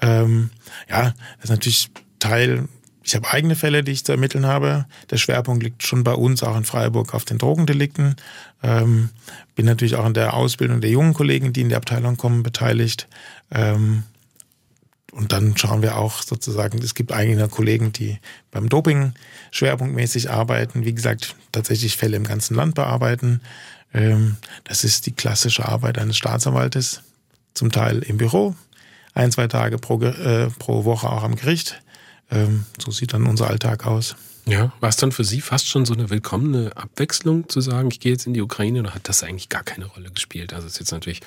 [0.00, 0.50] Ähm,
[0.88, 2.68] ja, das ist natürlich Teil
[3.04, 4.86] ich habe eigene Fälle, die ich zu ermitteln habe.
[5.10, 8.16] Der Schwerpunkt liegt schon bei uns, auch in Freiburg, auf den Drogendelikten.
[8.62, 9.10] Ähm,
[9.56, 13.08] bin natürlich auch in der Ausbildung der jungen Kollegen, die in die Abteilung kommen, beteiligt.
[13.50, 14.04] Ähm,
[15.12, 18.18] und dann schauen wir auch sozusagen, es gibt einige Kollegen, die
[18.50, 19.12] beim Doping
[19.50, 23.42] schwerpunktmäßig arbeiten, wie gesagt, tatsächlich Fälle im ganzen Land bearbeiten.
[23.92, 27.02] Ähm, das ist die klassische Arbeit eines Staatsanwaltes,
[27.52, 28.56] zum Teil im Büro,
[29.12, 31.82] ein, zwei Tage pro, äh, pro Woche auch am Gericht.
[32.30, 34.16] Ähm, so sieht dann unser Alltag aus.
[34.44, 38.00] Ja, war es dann für Sie fast schon so eine willkommene Abwechslung zu sagen, ich
[38.00, 40.52] gehe jetzt in die Ukraine oder hat das eigentlich gar keine Rolle gespielt?
[40.52, 41.20] Also es ist jetzt natürlich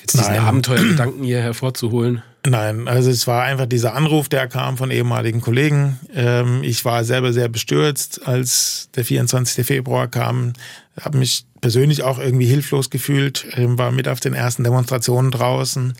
[0.00, 2.22] jetzt diesen Abenteuergedanken hier hervorzuholen.
[2.46, 5.98] Nein, also es war einfach dieser Anruf, der kam von ehemaligen Kollegen.
[6.14, 9.66] Ähm, ich war selber sehr bestürzt, als der 24.
[9.66, 10.54] Februar kam,
[10.98, 15.94] habe mich persönlich auch irgendwie hilflos gefühlt, ähm, war mit auf den ersten Demonstrationen draußen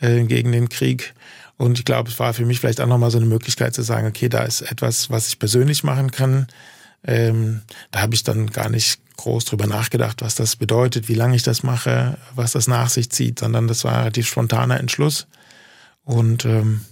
[0.00, 1.14] äh, gegen den Krieg.
[1.56, 4.06] Und ich glaube, es war für mich vielleicht auch nochmal so eine Möglichkeit zu sagen,
[4.06, 6.46] okay, da ist etwas, was ich persönlich machen kann.
[7.04, 11.36] Ähm, da habe ich dann gar nicht groß drüber nachgedacht, was das bedeutet, wie lange
[11.36, 15.26] ich das mache, was das nach sich zieht, sondern das war relativ spontaner Entschluss.
[16.04, 16.82] Und ähm,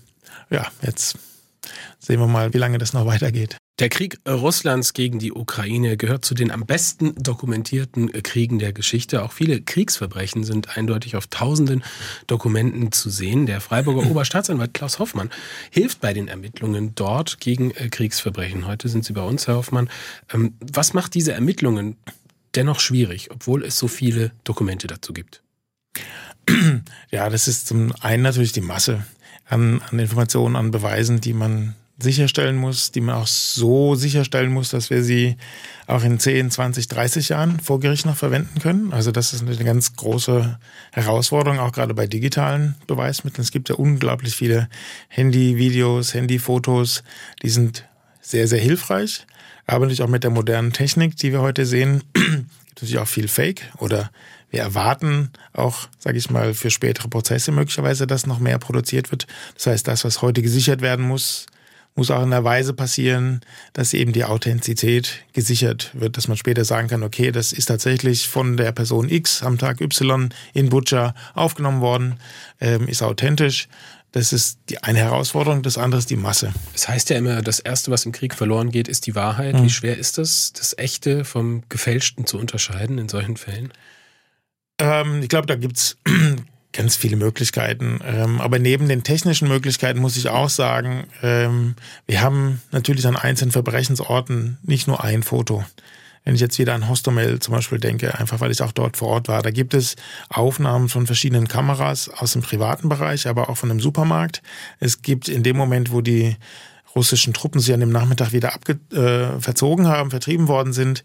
[0.51, 1.19] ja, jetzt
[1.99, 3.57] sehen wir mal, wie lange das noch weitergeht.
[3.81, 9.23] Der Krieg Russlands gegen die Ukraine gehört zu den am besten dokumentierten Kriegen der Geschichte.
[9.23, 11.83] Auch viele Kriegsverbrechen sind eindeutig auf tausenden
[12.27, 13.47] Dokumenten zu sehen.
[13.47, 15.31] Der Freiburger Oberstaatsanwalt Klaus Hoffmann
[15.71, 18.67] hilft bei den Ermittlungen dort gegen äh, Kriegsverbrechen.
[18.67, 19.89] Heute sind Sie bei uns, Herr Hoffmann.
[20.31, 21.97] Ähm, was macht diese Ermittlungen
[22.55, 25.43] dennoch schwierig, obwohl es so viele Dokumente dazu gibt?
[27.11, 29.07] Ja, das ist zum einen natürlich die Masse
[29.47, 34.71] an, an Informationen, an Beweisen, die man sicherstellen muss, die man auch so sicherstellen muss,
[34.71, 35.37] dass wir sie
[35.87, 38.93] auch in 10, 20, 30 Jahren vor Gericht noch verwenden können.
[38.93, 40.59] Also das ist eine ganz große
[40.93, 43.43] Herausforderung, auch gerade bei digitalen Beweismitteln.
[43.43, 44.69] Es gibt ja unglaublich viele
[45.09, 47.03] Handy-Videos, Handy-Fotos,
[47.43, 47.87] die sind
[48.21, 49.27] sehr, sehr hilfreich.
[49.67, 53.09] Aber natürlich auch mit der modernen Technik, die wir heute sehen, gibt es natürlich auch
[53.09, 54.11] viel Fake oder
[54.51, 59.27] wir erwarten auch, sage ich mal, für spätere Prozesse möglicherweise, dass noch mehr produziert wird.
[59.55, 61.47] Das heißt, das, was heute gesichert werden muss,
[61.95, 63.41] muss auch in der Weise passieren,
[63.73, 68.29] dass eben die Authentizität gesichert wird, dass man später sagen kann, okay, das ist tatsächlich
[68.29, 72.21] von der Person X am Tag Y in Butcher aufgenommen worden,
[72.61, 73.69] ähm, ist authentisch.
[74.13, 76.53] Das ist die eine Herausforderung, das andere ist die Masse.
[76.75, 79.55] Es das heißt ja immer, das Erste, was im Krieg verloren geht, ist die Wahrheit.
[79.55, 79.65] Mhm.
[79.65, 83.73] Wie schwer ist das, das Echte vom Gefälschten zu unterscheiden in solchen Fällen?
[84.79, 85.97] Ähm, ich glaube, da gibt's
[86.73, 88.01] ganz viele Möglichkeiten.
[88.05, 91.75] Ähm, aber neben den technischen Möglichkeiten muss ich auch sagen, ähm,
[92.07, 95.65] wir haben natürlich an einzelnen Verbrechensorten nicht nur ein Foto.
[96.25, 99.09] Wenn ich jetzt wieder an Hostomel zum Beispiel denke, einfach weil ich auch dort vor
[99.09, 99.97] Ort war, da gibt es
[100.29, 104.43] Aufnahmen von verschiedenen Kameras aus dem privaten Bereich, aber auch von einem Supermarkt.
[104.81, 106.37] Es gibt in dem Moment, wo die
[106.95, 111.05] russischen Truppen sich an dem Nachmittag wieder abge äh, verzogen haben, vertrieben worden sind,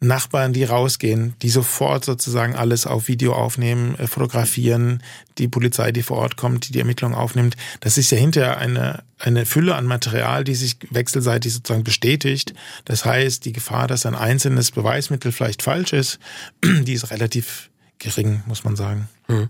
[0.00, 5.02] Nachbarn, die rausgehen, die sofort sozusagen alles auf Video aufnehmen, äh, fotografieren,
[5.38, 7.56] die Polizei, die vor Ort kommt, die die Ermittlungen aufnimmt.
[7.80, 12.52] Das ist ja hinterher eine, eine Fülle an Material, die sich wechselseitig sozusagen bestätigt.
[12.84, 16.18] Das heißt, die Gefahr, dass ein einzelnes Beweismittel vielleicht falsch ist,
[16.64, 19.08] die ist relativ gering, muss man sagen.
[19.28, 19.48] Hm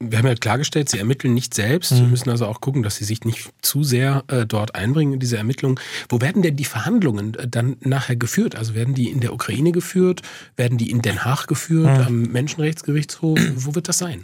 [0.00, 1.88] wir haben ja klargestellt, Sie ermitteln nicht selbst.
[1.88, 2.10] Sie mhm.
[2.10, 5.36] müssen also auch gucken, dass Sie sich nicht zu sehr äh, dort einbringen in diese
[5.36, 5.80] Ermittlungen.
[6.08, 8.54] Wo werden denn die Verhandlungen äh, dann nachher geführt?
[8.54, 10.22] Also werden die in der Ukraine geführt?
[10.56, 11.98] Werden die in Den Haag geführt?
[11.98, 12.06] Mhm.
[12.06, 13.40] Am Menschenrechtsgerichtshof?
[13.56, 14.22] Wo wird das sein?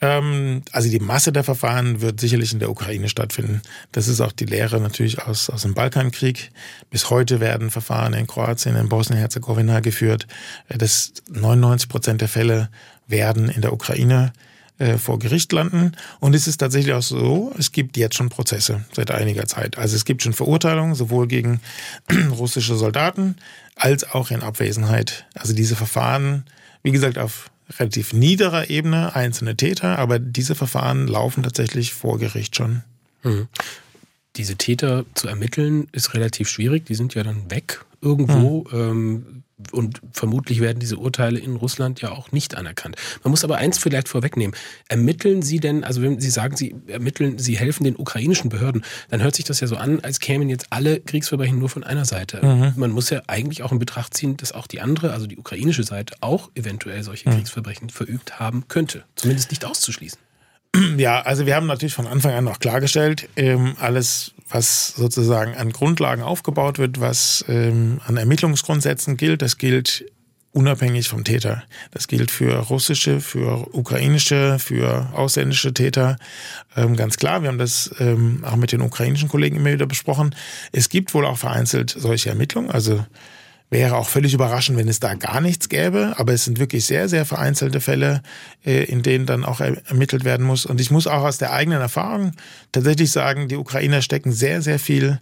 [0.00, 3.62] Ähm, also die Masse der Verfahren wird sicherlich in der Ukraine stattfinden.
[3.90, 6.52] Das ist auch die Lehre natürlich aus, aus dem Balkankrieg.
[6.90, 10.28] Bis heute werden Verfahren in Kroatien, in Bosnien-Herzegowina geführt.
[10.68, 12.68] Äh, das 99 Prozent der Fälle
[13.08, 14.32] werden in der Ukraine
[14.78, 15.92] äh, vor Gericht landen.
[16.20, 19.78] Und es ist tatsächlich auch so, es gibt jetzt schon Prozesse seit einiger Zeit.
[19.78, 21.60] Also es gibt schon Verurteilungen, sowohl gegen
[22.30, 23.36] russische Soldaten
[23.74, 25.26] als auch in Abwesenheit.
[25.34, 26.44] Also diese Verfahren,
[26.82, 32.54] wie gesagt, auf relativ niederer Ebene, einzelne Täter, aber diese Verfahren laufen tatsächlich vor Gericht
[32.56, 32.82] schon.
[33.22, 33.48] Mhm.
[34.36, 38.64] Diese Täter zu ermitteln ist relativ schwierig, die sind ja dann weg irgendwo.
[38.70, 38.78] Mhm.
[38.78, 42.96] Ähm, und vermutlich werden diese Urteile in Russland ja auch nicht anerkannt.
[43.24, 44.54] Man muss aber eins vielleicht vorwegnehmen.
[44.88, 49.22] Ermitteln Sie denn, also wenn Sie sagen, Sie ermitteln, Sie helfen den ukrainischen Behörden, dann
[49.22, 52.44] hört sich das ja so an, als kämen jetzt alle Kriegsverbrechen nur von einer Seite.
[52.44, 52.74] Mhm.
[52.76, 55.84] Man muss ja eigentlich auch in Betracht ziehen, dass auch die andere, also die ukrainische
[55.84, 57.36] Seite, auch eventuell solche mhm.
[57.36, 59.04] Kriegsverbrechen verübt haben könnte.
[59.14, 60.18] Zumindest nicht auszuschließen.
[60.96, 65.70] Ja, also wir haben natürlich von Anfang an auch klargestellt, ähm, alles, was sozusagen an
[65.70, 70.04] Grundlagen aufgebaut wird, was ähm, an Ermittlungsgrundsätzen gilt, das gilt
[70.52, 71.64] unabhängig vom Täter.
[71.90, 76.16] Das gilt für russische, für ukrainische, für ausländische Täter.
[76.74, 80.34] Ähm, ganz klar, wir haben das ähm, auch mit den ukrainischen Kollegen immer wieder besprochen.
[80.72, 83.04] Es gibt wohl auch vereinzelt solche Ermittlungen, also
[83.68, 87.08] Wäre auch völlig überraschend, wenn es da gar nichts gäbe, aber es sind wirklich sehr,
[87.08, 88.22] sehr vereinzelte Fälle,
[88.64, 90.66] äh, in denen dann auch ermittelt werden muss.
[90.66, 92.30] Und ich muss auch aus der eigenen Erfahrung
[92.70, 95.18] tatsächlich sagen, die Ukrainer stecken sehr, sehr viel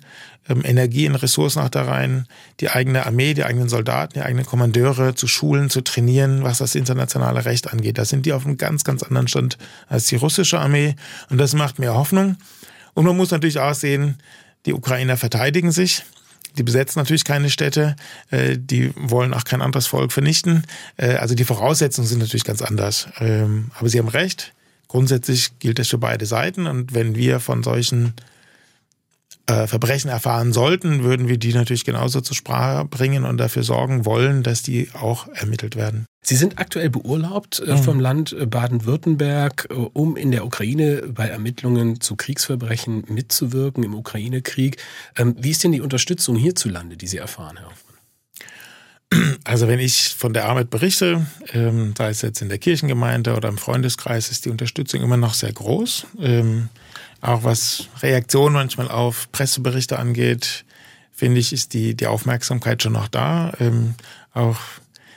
[0.46, 2.26] ähm, Energie und Ressourcen auch da rein,
[2.60, 6.74] die eigene Armee, die eigenen Soldaten, die eigenen Kommandeure zu schulen, zu trainieren, was das
[6.74, 7.96] internationale Recht angeht.
[7.96, 9.56] Da sind die auf einem ganz, ganz anderen Stand
[9.88, 10.96] als die russische Armee.
[11.30, 12.36] Und das macht mir Hoffnung.
[12.92, 14.18] Und man muss natürlich auch sehen,
[14.66, 16.04] die Ukrainer verteidigen sich.
[16.56, 17.96] Die besetzen natürlich keine Städte,
[18.30, 20.64] äh, die wollen auch kein anderes Volk vernichten.
[20.96, 23.08] Äh, also die Voraussetzungen sind natürlich ganz anders.
[23.18, 24.52] Ähm, aber Sie haben recht,
[24.88, 26.66] grundsätzlich gilt das für beide Seiten.
[26.66, 28.14] Und wenn wir von solchen
[29.46, 34.04] äh, Verbrechen erfahren sollten, würden wir die natürlich genauso zur Sprache bringen und dafür sorgen
[34.04, 36.06] wollen, dass die auch ermittelt werden.
[36.22, 37.78] Sie sind aktuell beurlaubt äh, mhm.
[37.82, 43.94] vom Land äh, Baden-Württemberg, äh, um in der Ukraine bei Ermittlungen zu Kriegsverbrechen mitzuwirken im
[43.94, 44.78] Ukraine-Krieg.
[45.16, 47.94] Ähm, wie ist denn die Unterstützung hierzulande, die Sie erfahren, Herr Hoffmann?
[49.44, 53.48] Also wenn ich von der Arbeit berichte, ähm, sei es jetzt in der Kirchengemeinde oder
[53.50, 56.06] im Freundeskreis, ist die Unterstützung immer noch sehr groß.
[56.18, 56.70] Ähm,
[57.24, 60.64] auch was Reaktionen manchmal auf Presseberichte angeht,
[61.12, 63.52] finde ich, ist die, die Aufmerksamkeit schon noch da.
[63.60, 63.94] Ähm,
[64.34, 64.58] auch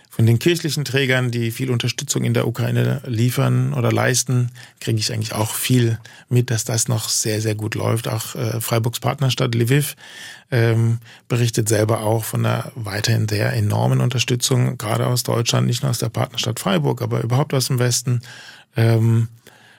[0.10, 5.14] von den kirchlichen Trägern, die viel Unterstützung in der Ukraine liefern oder leisten, kriege ich
[5.14, 8.08] eigentlich auch viel mit, dass das noch sehr, sehr gut läuft.
[8.08, 9.96] Auch äh, Freiburgs Partnerstadt Lviv
[10.50, 15.92] ähm, berichtet selber auch von einer weiterhin sehr enormen Unterstützung, gerade aus Deutschland, nicht nur
[15.92, 18.22] aus der Partnerstadt Freiburg, aber überhaupt aus dem Westen.
[18.76, 19.28] Ähm,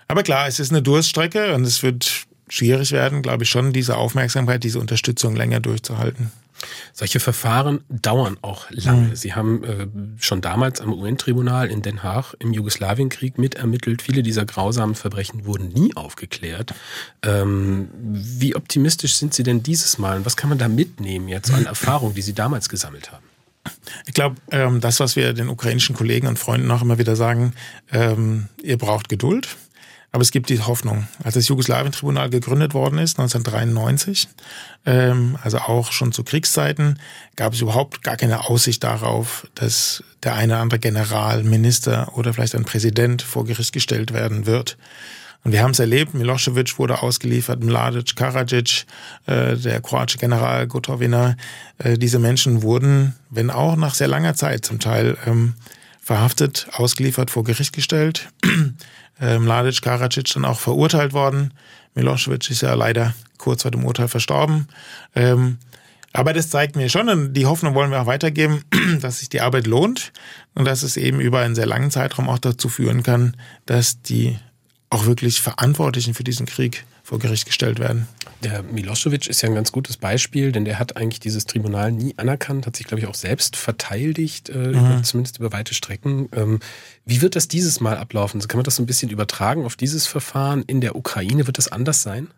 [0.08, 3.96] aber klar, es ist eine Durststrecke und es wird schwierig werden, glaube ich schon, diese
[3.96, 6.32] Aufmerksamkeit, diese Unterstützung länger durchzuhalten.
[6.92, 9.08] Solche Verfahren dauern auch lange.
[9.08, 9.16] Mhm.
[9.16, 9.86] Sie haben äh,
[10.18, 14.02] schon damals am UN-Tribunal in Den Haag im Jugoslawienkrieg mitermittelt.
[14.02, 16.74] Viele dieser grausamen Verbrechen wurden nie aufgeklärt.
[17.22, 20.16] Ähm, wie optimistisch sind Sie denn dieses Mal?
[20.16, 23.24] Und was kann man da mitnehmen jetzt an Erfahrung, die Sie damals gesammelt haben?
[24.06, 27.52] Ich glaube, ähm, das, was wir den ukrainischen Kollegen und Freunden auch immer wieder sagen,
[27.92, 29.48] ähm, ihr braucht Geduld
[30.10, 31.06] aber es gibt die Hoffnung.
[31.22, 34.28] Als das Jugoslawien-Tribunal gegründet worden ist, 1993,
[34.86, 36.98] ähm, also auch schon zu Kriegszeiten,
[37.36, 42.32] gab es überhaupt gar keine Aussicht darauf, dass der eine oder andere General, Minister oder
[42.32, 44.78] vielleicht ein Präsident vor Gericht gestellt werden wird.
[45.44, 48.86] Und wir haben es erlebt, Milosevic wurde ausgeliefert, Mladic, Karadzic,
[49.26, 51.36] äh, der kroatische General Gotovina.
[51.78, 55.54] Äh, diese Menschen wurden, wenn auch nach sehr langer Zeit zum Teil, ähm,
[56.00, 58.30] verhaftet, ausgeliefert, vor Gericht gestellt
[59.20, 61.52] Mladic, Karadzic dann auch verurteilt worden.
[61.94, 64.68] Milosevic ist ja leider kurz vor dem Urteil verstorben.
[65.14, 65.58] Ähm,
[66.12, 68.64] aber das zeigt mir schon, und die Hoffnung wollen wir auch weitergeben,
[69.00, 70.12] dass sich die Arbeit lohnt
[70.54, 74.38] und dass es eben über einen sehr langen Zeitraum auch dazu führen kann, dass die
[74.90, 78.06] auch wirklich Verantwortlichen für diesen Krieg vor Gericht gestellt werden.
[78.44, 82.12] Der Milosevic ist ja ein ganz gutes Beispiel, denn der hat eigentlich dieses Tribunal nie
[82.18, 84.68] anerkannt, hat sich, glaube ich, auch selbst verteidigt, äh, mhm.
[84.74, 86.28] über, zumindest über weite Strecken.
[86.32, 86.60] Ähm,
[87.06, 88.38] wie wird das dieses Mal ablaufen?
[88.46, 91.46] Kann man das so ein bisschen übertragen auf dieses Verfahren in der Ukraine?
[91.46, 92.28] Wird das anders sein?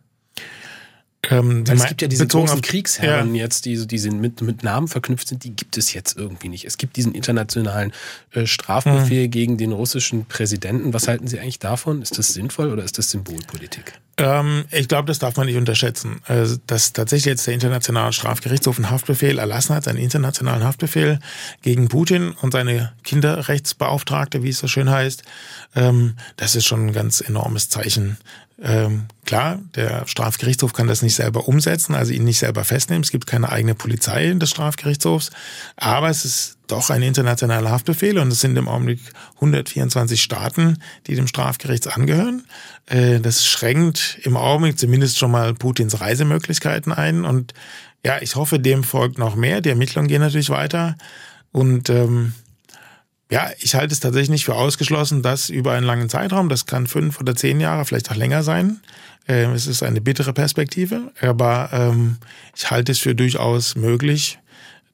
[1.29, 3.43] Ähm, es gibt ja diese großen Kriegsherren ja.
[3.43, 6.65] jetzt, die, die mit, mit Namen verknüpft sind, die gibt es jetzt irgendwie nicht.
[6.65, 7.93] Es gibt diesen internationalen
[8.31, 9.31] äh, Strafbefehl mhm.
[9.33, 10.95] gegen den russischen Präsidenten.
[10.95, 12.03] Was halten Sie eigentlich davon?
[12.03, 14.01] Ist das sinnvoll oder ist das Symbolpolitik?
[14.21, 16.21] Ähm, ich glaube, das darf man nicht unterschätzen.
[16.27, 21.19] Also, dass tatsächlich jetzt der Internationale Strafgerichtshof einen Haftbefehl erlassen hat, einen internationalen Haftbefehl
[21.63, 25.23] gegen Putin und seine Kinderrechtsbeauftragte, wie es so schön heißt,
[25.75, 28.19] ähm, das ist schon ein ganz enormes Zeichen
[28.63, 33.03] ähm, klar, der Strafgerichtshof kann das nicht selber umsetzen, also ihn nicht selber festnehmen.
[33.03, 35.31] Es gibt keine eigene Polizei des Strafgerichtshofs.
[35.77, 39.01] Aber es ist doch ein internationaler Haftbefehl und es sind im Augenblick
[39.37, 42.45] 124 Staaten, die dem Strafgericht angehören.
[42.91, 47.25] Äh, das schränkt im Augenblick zumindest schon mal Putins Reisemöglichkeiten ein.
[47.25, 47.55] Und
[48.05, 49.61] ja, ich hoffe, dem folgt noch mehr.
[49.61, 50.97] Die Ermittlungen gehen natürlich weiter.
[51.53, 52.35] Und ähm,
[53.31, 56.89] ja, ich halte es tatsächlich nicht für ausgeschlossen, dass über einen langen Zeitraum, das kann
[56.89, 58.81] fünf oder zehn Jahre, vielleicht auch länger sein,
[59.29, 62.17] äh, es ist eine bittere Perspektive, aber ähm,
[62.57, 64.41] ich halte es für durchaus möglich,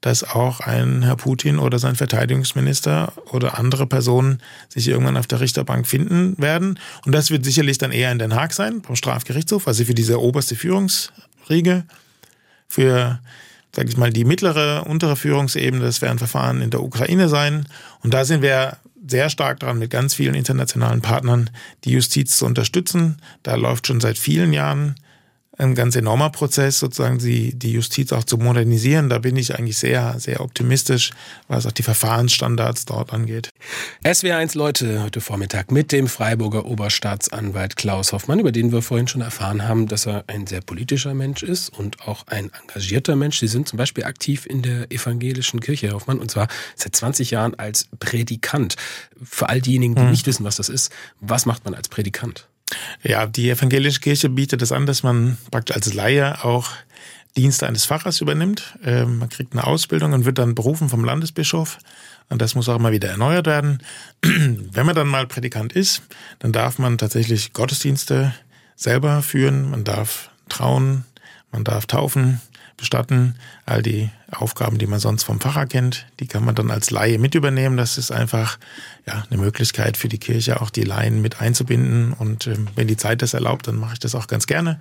[0.07, 4.39] dass auch ein Herr Putin oder sein Verteidigungsminister oder andere Personen
[4.69, 6.79] sich irgendwann auf der Richterbank finden werden.
[7.05, 10.21] Und das wird sicherlich dann eher in Den Haag sein, vom Strafgerichtshof, also für diese
[10.21, 11.87] oberste Führungsriege.
[12.69, 13.19] Für,
[13.75, 17.67] sage ich mal, die mittlere, untere Führungsebene, das werden Verfahren in der Ukraine sein.
[18.05, 18.77] Und da sind wir
[19.09, 21.51] sehr stark dran, mit ganz vielen internationalen Partnern
[21.83, 23.17] die Justiz zu unterstützen.
[23.43, 24.95] Da läuft schon seit vielen Jahren
[25.59, 29.09] ein ganz enormer Prozess, sozusagen die, die Justiz auch zu modernisieren.
[29.09, 31.13] Da bin ich eigentlich sehr, sehr optimistisch,
[31.49, 33.51] was auch die Verfahrensstandards dort angeht.
[34.05, 39.23] SWR1 Leute heute Vormittag mit dem Freiburger Oberstaatsanwalt Klaus Hoffmann, über den wir vorhin schon
[39.23, 43.39] erfahren haben, dass er ein sehr politischer Mensch ist und auch ein engagierter Mensch.
[43.39, 47.31] Sie sind zum Beispiel aktiv in der evangelischen Kirche, Herr Hoffmann, und zwar seit 20
[47.31, 48.77] Jahren als Predikant.
[49.23, 50.11] Für all diejenigen, die hm.
[50.11, 52.49] nicht wissen, was das ist, was macht man als Predikant?
[53.03, 56.71] Ja, die evangelische Kirche bietet es an, dass man praktisch als Laie auch
[57.37, 58.77] Dienste eines Pfarrers übernimmt.
[58.83, 61.79] Ähm, man kriegt eine Ausbildung und wird dann berufen vom Landesbischof.
[62.29, 63.83] Und das muss auch immer wieder erneuert werden.
[64.23, 66.03] Wenn man dann mal Predikant ist,
[66.41, 68.35] dann darf man tatsächlich Gottesdienste
[68.75, 69.71] selber führen.
[69.71, 71.05] Man darf trauen,
[71.53, 72.41] man darf taufen,
[72.77, 73.37] bestatten.
[73.65, 77.19] All die Aufgaben, die man sonst vom Pfarrer kennt, die kann man dann als Laie
[77.19, 77.77] mit übernehmen.
[77.77, 78.59] Das ist einfach
[79.07, 82.13] ja, eine Möglichkeit für die Kirche, auch die Laien mit einzubinden.
[82.13, 84.81] Und ähm, wenn die Zeit das erlaubt, dann mache ich das auch ganz gerne.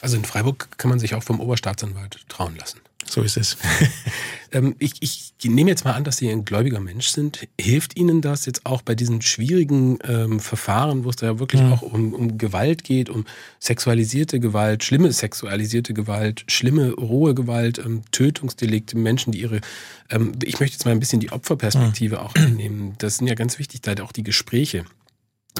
[0.00, 2.80] Also in Freiburg kann man sich auch vom Oberstaatsanwalt trauen lassen.
[3.08, 3.56] So ist es.
[4.52, 7.46] ähm, ich, ich nehme jetzt mal an, dass Sie ein gläubiger Mensch sind.
[7.60, 11.62] Hilft Ihnen das jetzt auch bei diesen schwierigen ähm, Verfahren, wo es da ja wirklich
[11.62, 11.72] mhm.
[11.72, 13.24] auch um, um Gewalt geht, um
[13.60, 19.60] sexualisierte Gewalt, schlimme sexualisierte Gewalt, schlimme rohe Gewalt, ähm, Tötungsdelikte, Menschen, die ihre,
[20.10, 22.22] ähm, ich möchte jetzt mal ein bisschen die Opferperspektive mhm.
[22.22, 22.94] auch einnehmen.
[22.98, 24.84] Das sind ja ganz wichtig, da auch die Gespräche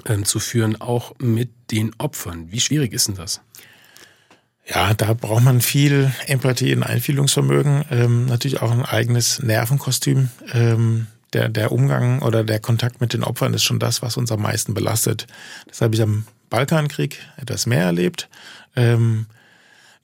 [0.04, 2.52] ähm, zu führen, auch mit den Opfern.
[2.52, 3.40] Wie schwierig ist denn das?
[4.68, 10.30] Ja, da braucht man viel Empathie und Einfühlungsvermögen, ähm, natürlich auch ein eigenes Nervenkostüm.
[10.52, 14.32] Ähm, der, der Umgang oder der Kontakt mit den Opfern ist schon das, was uns
[14.32, 15.26] am meisten belastet.
[15.68, 18.28] Das habe ich am Balkankrieg etwas mehr erlebt.
[18.74, 19.26] Ähm,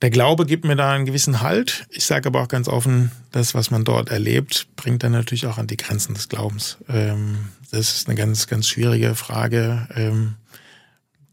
[0.01, 1.85] der Glaube gibt mir da einen gewissen Halt.
[1.89, 5.57] Ich sage aber auch ganz offen, das, was man dort erlebt, bringt dann natürlich auch
[5.57, 6.77] an die Grenzen des Glaubens.
[6.89, 9.87] Ähm, das ist eine ganz, ganz schwierige Frage.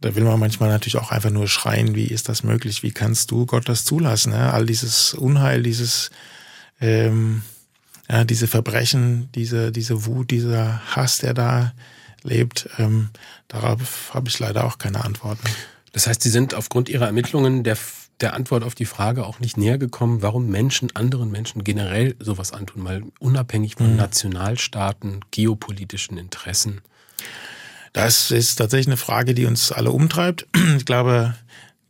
[0.00, 2.82] Da will man manchmal natürlich auch einfach nur schreien, wie ist das möglich?
[2.82, 4.32] Wie kannst du Gott das zulassen?
[4.32, 4.52] Ja?
[4.52, 6.10] All dieses Unheil, dieses,
[6.80, 7.42] ähm,
[8.08, 11.72] ja, diese Verbrechen, diese, diese Wut, dieser Hass, der da
[12.22, 13.10] lebt, ähm,
[13.48, 15.46] darauf habe ich leider auch keine Antworten.
[15.92, 17.76] Das heißt, Sie sind aufgrund Ihrer Ermittlungen der,
[18.20, 22.52] der Antwort auf die Frage auch nicht näher gekommen, warum Menschen anderen Menschen generell sowas
[22.52, 23.96] antun, mal unabhängig von mhm.
[23.96, 26.80] Nationalstaaten, geopolitischen Interessen.
[27.92, 30.46] Das ist tatsächlich eine Frage, die uns alle umtreibt.
[30.76, 31.34] Ich glaube,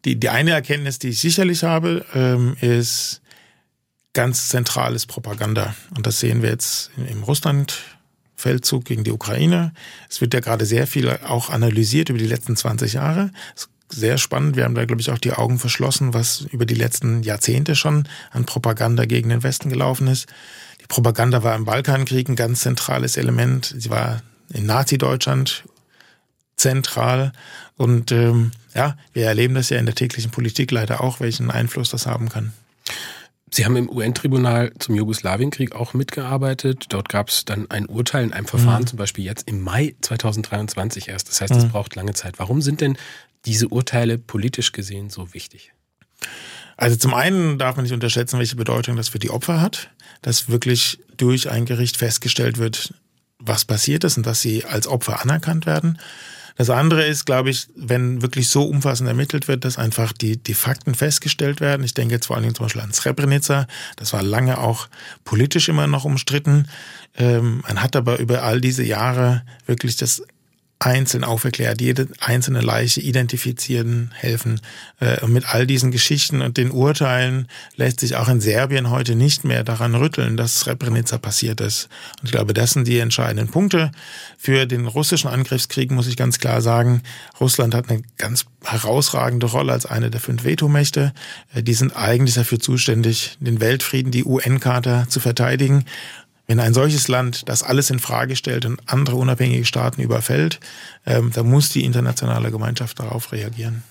[0.04, 3.20] die, die eine Erkenntnis, die ich sicherlich habe, ähm, ist
[4.12, 5.74] ganz zentrales Propaganda.
[5.96, 9.72] Und das sehen wir jetzt im Russland-Feldzug gegen die Ukraine.
[10.08, 13.30] Es wird ja gerade sehr viel auch analysiert über die letzten 20 Jahre.
[13.92, 14.56] sehr spannend.
[14.56, 18.08] Wir haben da, glaube ich, auch die Augen verschlossen, was über die letzten Jahrzehnte schon
[18.30, 20.28] an Propaganda gegen den Westen gelaufen ist.
[20.80, 23.74] Die Propaganda war im Balkankrieg ein ganz zentrales Element.
[23.76, 25.64] Sie war in Nazi-Deutschland
[26.60, 27.32] zentral.
[27.76, 31.90] Und ähm, ja, wir erleben das ja in der täglichen Politik leider auch, welchen Einfluss
[31.90, 32.52] das haben kann.
[33.52, 36.86] Sie haben im UN-Tribunal zum Jugoslawienkrieg auch mitgearbeitet.
[36.90, 38.86] Dort gab es dann ein Urteil in einem Verfahren, mhm.
[38.86, 41.28] zum Beispiel jetzt im Mai 2023 erst.
[41.28, 41.70] Das heißt, es mhm.
[41.70, 42.38] braucht lange Zeit.
[42.38, 42.96] Warum sind denn
[43.44, 45.72] diese Urteile politisch gesehen so wichtig?
[46.76, 49.90] Also zum einen darf man nicht unterschätzen, welche Bedeutung das für die Opfer hat,
[50.22, 52.94] dass wirklich durch ein Gericht festgestellt wird,
[53.38, 55.98] was passiert ist und dass sie als Opfer anerkannt werden.
[56.60, 60.52] Das andere ist, glaube ich, wenn wirklich so umfassend ermittelt wird, dass einfach die, die
[60.52, 61.84] Fakten festgestellt werden.
[61.84, 63.66] Ich denke jetzt vor allen Dingen zum Beispiel an Srebrenica.
[63.96, 64.88] Das war lange auch
[65.24, 66.68] politisch immer noch umstritten.
[67.16, 70.22] Ähm, man hat aber über all diese Jahre wirklich das
[70.80, 74.62] einzeln aufgeklärt, jede einzelne Leiche identifizieren, helfen.
[74.98, 79.14] Äh, und mit all diesen Geschichten und den Urteilen lässt sich auch in Serbien heute
[79.14, 81.90] nicht mehr daran rütteln, dass Srebrenica passiert ist.
[82.20, 83.92] Und ich glaube, das sind die entscheidenden Punkte.
[84.38, 87.02] Für den russischen Angriffskrieg muss ich ganz klar sagen,
[87.38, 91.12] Russland hat eine ganz herausragende Rolle als eine der fünf Vetomächte.
[91.54, 95.84] Äh, die sind eigentlich dafür zuständig, den Weltfrieden, die UN-Charta zu verteidigen.
[96.50, 100.58] Wenn ein solches Land das alles in Frage stellt und andere unabhängige Staaten überfällt,
[101.06, 103.84] ähm, da muss die internationale Gemeinschaft darauf reagieren.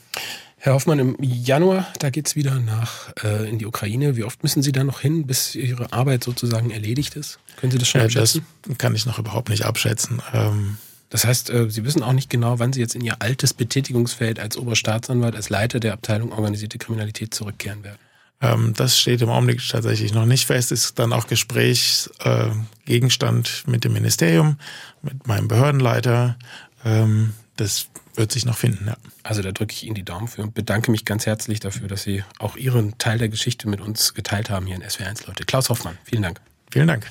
[0.57, 4.17] Herr Hoffmann, im Januar, da geht's wieder nach äh, in die Ukraine.
[4.17, 7.39] Wie oft müssen Sie da noch hin, bis Ihre Arbeit sozusagen erledigt ist?
[7.55, 8.45] Können Sie das schon abschätzen?
[8.63, 10.21] Das kann ich noch überhaupt nicht abschätzen.
[10.33, 10.79] Ähm,
[11.09, 14.37] das heißt, äh, Sie wissen auch nicht genau, wann Sie jetzt in Ihr altes Betätigungsfeld
[14.37, 17.99] als Oberstaatsanwalt, als Leiter der Abteilung organisierte Kriminalität zurückkehren werden.
[18.41, 20.71] Ähm, das steht im Augenblick tatsächlich noch nicht fest.
[20.71, 24.57] Ist dann auch Gesprächsgegenstand äh, mit dem Ministerium,
[25.01, 26.37] mit meinem Behördenleiter.
[26.85, 28.97] Ähm, das wird sich noch finden, ja.
[29.23, 32.03] Also da drücke ich Ihnen die Daumen für und bedanke mich ganz herzlich dafür, dass
[32.03, 35.45] Sie auch Ihren Teil der Geschichte mit uns geteilt haben hier in SWR1, Leute.
[35.45, 36.41] Klaus Hoffmann, vielen Dank.
[36.71, 37.07] Vielen Dank.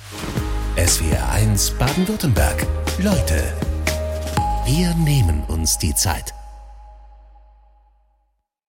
[0.75, 2.65] SWR1 Baden-Württemberg.
[2.99, 3.53] Leute,
[4.65, 6.33] wir nehmen uns die Zeit.